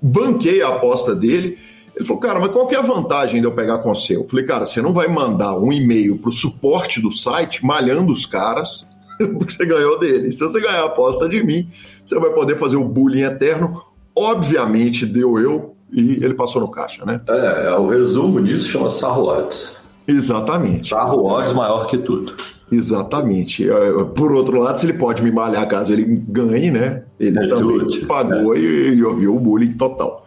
[0.00, 1.58] banquei a aposta dele.
[1.94, 4.16] Ele falou, cara, mas qual que é a vantagem de eu pegar com você?
[4.16, 8.10] Eu falei, cara, você não vai mandar um e-mail para o suporte do site malhando
[8.10, 8.88] os caras
[9.38, 10.32] porque você ganhou dele.
[10.32, 11.68] Se você ganhar a aposta de mim,
[12.04, 13.82] você vai poder fazer o bullying eterno
[14.16, 17.20] obviamente deu eu e ele passou no caixa, né?
[17.28, 19.76] É, é o resumo disso chama Sarro Odds.
[20.06, 20.88] Exatamente.
[20.88, 22.34] Sarro Odds maior que tudo.
[22.70, 23.68] Exatamente.
[23.68, 27.02] É, por outro lado, se ele pode me malhar caso ele ganhe, né?
[27.18, 28.58] Ele é também pagou é.
[28.58, 30.26] e, e ouviu o bullying total.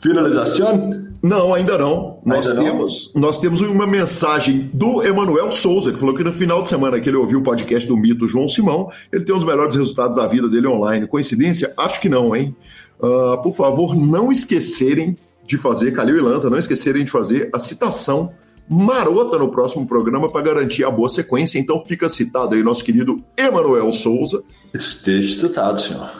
[0.00, 1.11] Finalização?
[1.22, 2.18] Não, ainda não.
[2.24, 3.22] Nós, ainda temos, não?
[3.22, 7.08] nós temos uma mensagem do Emanuel Souza, que falou que no final de semana que
[7.08, 10.26] ele ouviu o podcast do mito João Simão, ele tem um dos melhores resultados da
[10.26, 11.06] vida dele online.
[11.06, 11.72] Coincidência?
[11.76, 12.56] Acho que não, hein?
[12.98, 17.58] Uh, por favor, não esquecerem de fazer, Calil e Lanza, não esquecerem de fazer a
[17.58, 18.32] citação
[18.68, 21.58] marota no próximo programa para garantir a boa sequência.
[21.58, 24.42] Então fica citado aí nosso querido Emanuel Souza.
[24.72, 26.10] Esteja citado, senhor.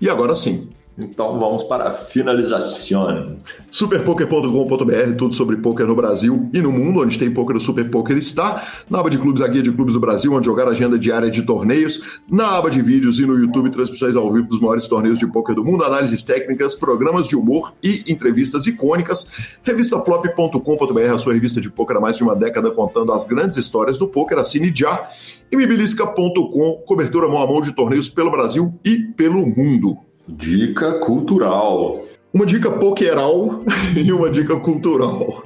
[0.00, 3.36] E agora sim, então vamos para a finalização.
[3.68, 8.16] Superpoker.com.br, tudo sobre poker no Brasil e no mundo, onde tem poker, o Super Poker
[8.16, 8.62] está.
[8.88, 11.42] Na aba de clubes, a guia de clubes do Brasil, onde jogar agenda diária de
[11.42, 12.20] torneios.
[12.30, 15.56] Na aba de vídeos e no YouTube, transmissões ao vivo dos maiores torneios de poker
[15.56, 19.58] do mundo, análises técnicas, programas de humor e entrevistas icônicas.
[19.64, 23.98] Revistaflop.com.br, a sua revista de poker há mais de uma década contando as grandes histórias
[23.98, 24.38] do poker.
[24.38, 25.08] Assine já.
[25.50, 29.98] E mibilisca.com, cobertura mão a mão de torneios pelo Brasil e pelo mundo.
[30.28, 32.02] Dica cultural.
[32.32, 33.62] Uma dica pokeral
[33.96, 35.44] e uma dica cultural.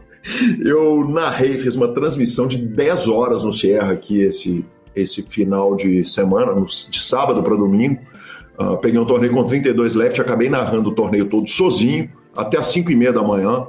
[0.60, 4.64] Eu narrei, fiz uma transmissão de 10 horas no Sierra aqui esse,
[4.94, 8.00] esse final de semana, de sábado para domingo.
[8.58, 12.66] Uh, peguei um torneio com 32 left, acabei narrando o torneio todo sozinho, até as
[12.66, 13.66] 5 e meia da manhã.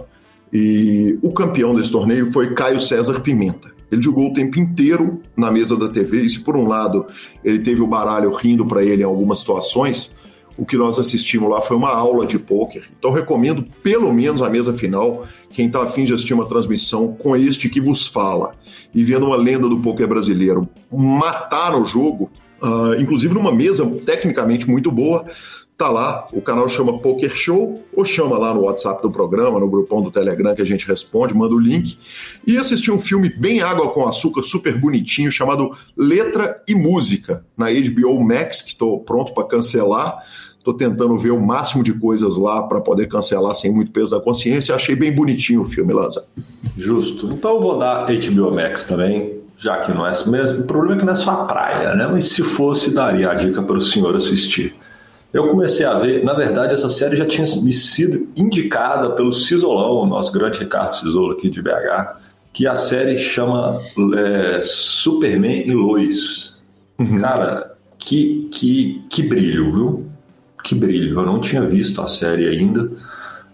[0.51, 3.71] E o campeão desse torneio foi Caio César Pimenta.
[3.91, 7.05] Ele jogou o tempo inteiro na mesa da TV, e se por um lado
[7.43, 10.11] ele teve o baralho rindo para ele em algumas situações,
[10.59, 12.83] o que nós assistimos lá foi uma aula de pôquer.
[12.99, 17.33] Então recomendo pelo menos a mesa final, quem está afim de assistir uma transmissão com
[17.35, 18.53] este que vos fala
[18.93, 22.29] e vendo uma lenda do pôquer brasileiro matar o jogo,
[22.61, 25.25] uh, inclusive numa mesa tecnicamente muito boa,
[25.79, 29.69] tá lá, o canal chama Poker Show, ou chama lá no WhatsApp do programa, no
[29.69, 31.97] grupão do Telegram que a gente responde, manda o link,
[32.45, 37.67] e assistir um filme bem água com açúcar, super bonitinho, chamado Letra e Música, na
[37.67, 40.21] HBO Max, que estou pronto para cancelar.
[40.69, 44.21] Estou tentando ver o máximo de coisas lá para poder cancelar sem muito peso da
[44.21, 44.75] consciência.
[44.75, 46.25] Achei bem bonitinho o filme, Lanza.
[46.77, 47.31] Justo.
[47.31, 50.61] Então eu vou dar HBO Max também, já que não é mesmo.
[50.61, 52.07] O problema é que não é só a praia, né?
[52.07, 54.75] Mas se fosse, daria a dica para o senhor assistir.
[55.33, 60.05] Eu comecei a ver, na verdade, essa série já tinha me sido indicada pelo Cisolão,
[60.05, 62.17] nosso grande Ricardo Cisolo aqui de BH,
[62.51, 63.79] que a série chama
[64.15, 66.57] é, Superman e Lois.
[66.97, 67.19] Uhum.
[67.19, 70.08] Cara, que, que, que brilho, viu?
[70.63, 71.19] Que brilho.
[71.19, 72.91] Eu não tinha visto a série ainda.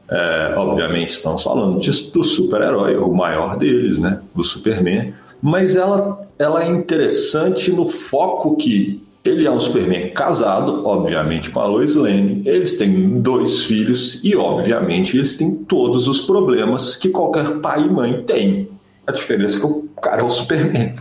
[0.10, 4.22] É, obviamente, estamos falando disso, do super-herói, o maior deles, né?
[4.34, 5.14] Do Superman.
[5.42, 11.60] Mas ela, ela é interessante no foco que ele é um Superman casado, obviamente, com
[11.60, 12.44] a Lois Lane.
[12.46, 17.90] Eles têm dois filhos e, obviamente, eles têm todos os problemas que qualquer pai e
[17.90, 18.70] mãe tem.
[19.08, 20.96] A diferença é que o cara é o Superman,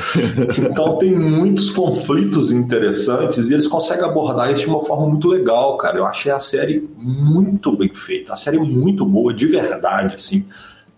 [0.58, 5.76] Então tem muitos conflitos interessantes e eles conseguem abordar isso de uma forma muito legal,
[5.76, 5.98] cara.
[5.98, 8.32] Eu achei a série muito bem feita.
[8.32, 10.46] A série é muito boa, de verdade, assim.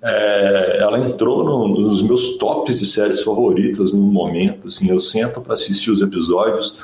[0.01, 4.69] É, ela entrou no, nos meus tops de séries favoritas no momento.
[4.69, 6.79] Assim, eu sento para assistir os episódios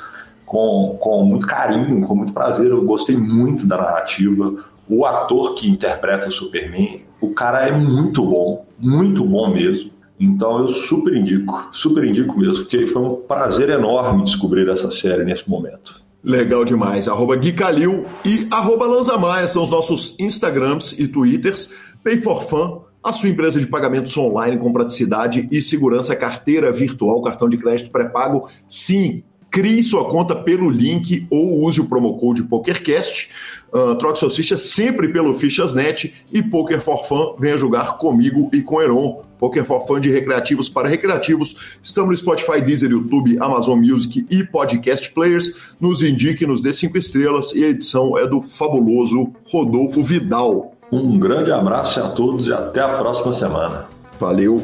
[0.45, 2.69] com, com muito carinho, com muito prazer.
[2.71, 4.55] Eu gostei muito da narrativa.
[4.89, 9.91] O ator que interpreta o Superman, o cara é muito bom, muito bom mesmo.
[10.19, 15.23] Então eu super indico, super indico mesmo, porque foi um prazer enorme descobrir essa série
[15.23, 16.01] nesse momento.
[16.21, 17.07] Legal demais.
[17.07, 21.69] Arroba Gui Calil e arroba Lanzamaia são os nossos Instagrams e Twitters.
[22.03, 27.21] Pay for Fun a sua empresa de pagamentos online com praticidade e segurança, carteira virtual,
[27.21, 29.23] cartão de crédito pré-pago, sim.
[29.51, 33.29] Crie sua conta pelo link ou use o promo code PokerCast.
[33.73, 38.61] Uh, troque suas fichas sempre pelo Fichasnet e Poker for Fun venha jogar comigo e
[38.61, 39.23] com Heron.
[39.39, 41.79] Poker for Fun de recreativos para recreativos.
[41.81, 45.73] Estamos no Spotify, Deezer, YouTube, Amazon Music e Podcast Players.
[45.79, 50.73] Nos indique, nos dê cinco estrelas e a edição é do fabuloso Rodolfo Vidal.
[50.91, 53.87] Um grande abraço a todos e até a próxima semana.
[54.19, 54.61] Valeu!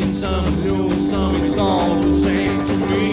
[0.00, 3.08] same, some new, some all the same to me.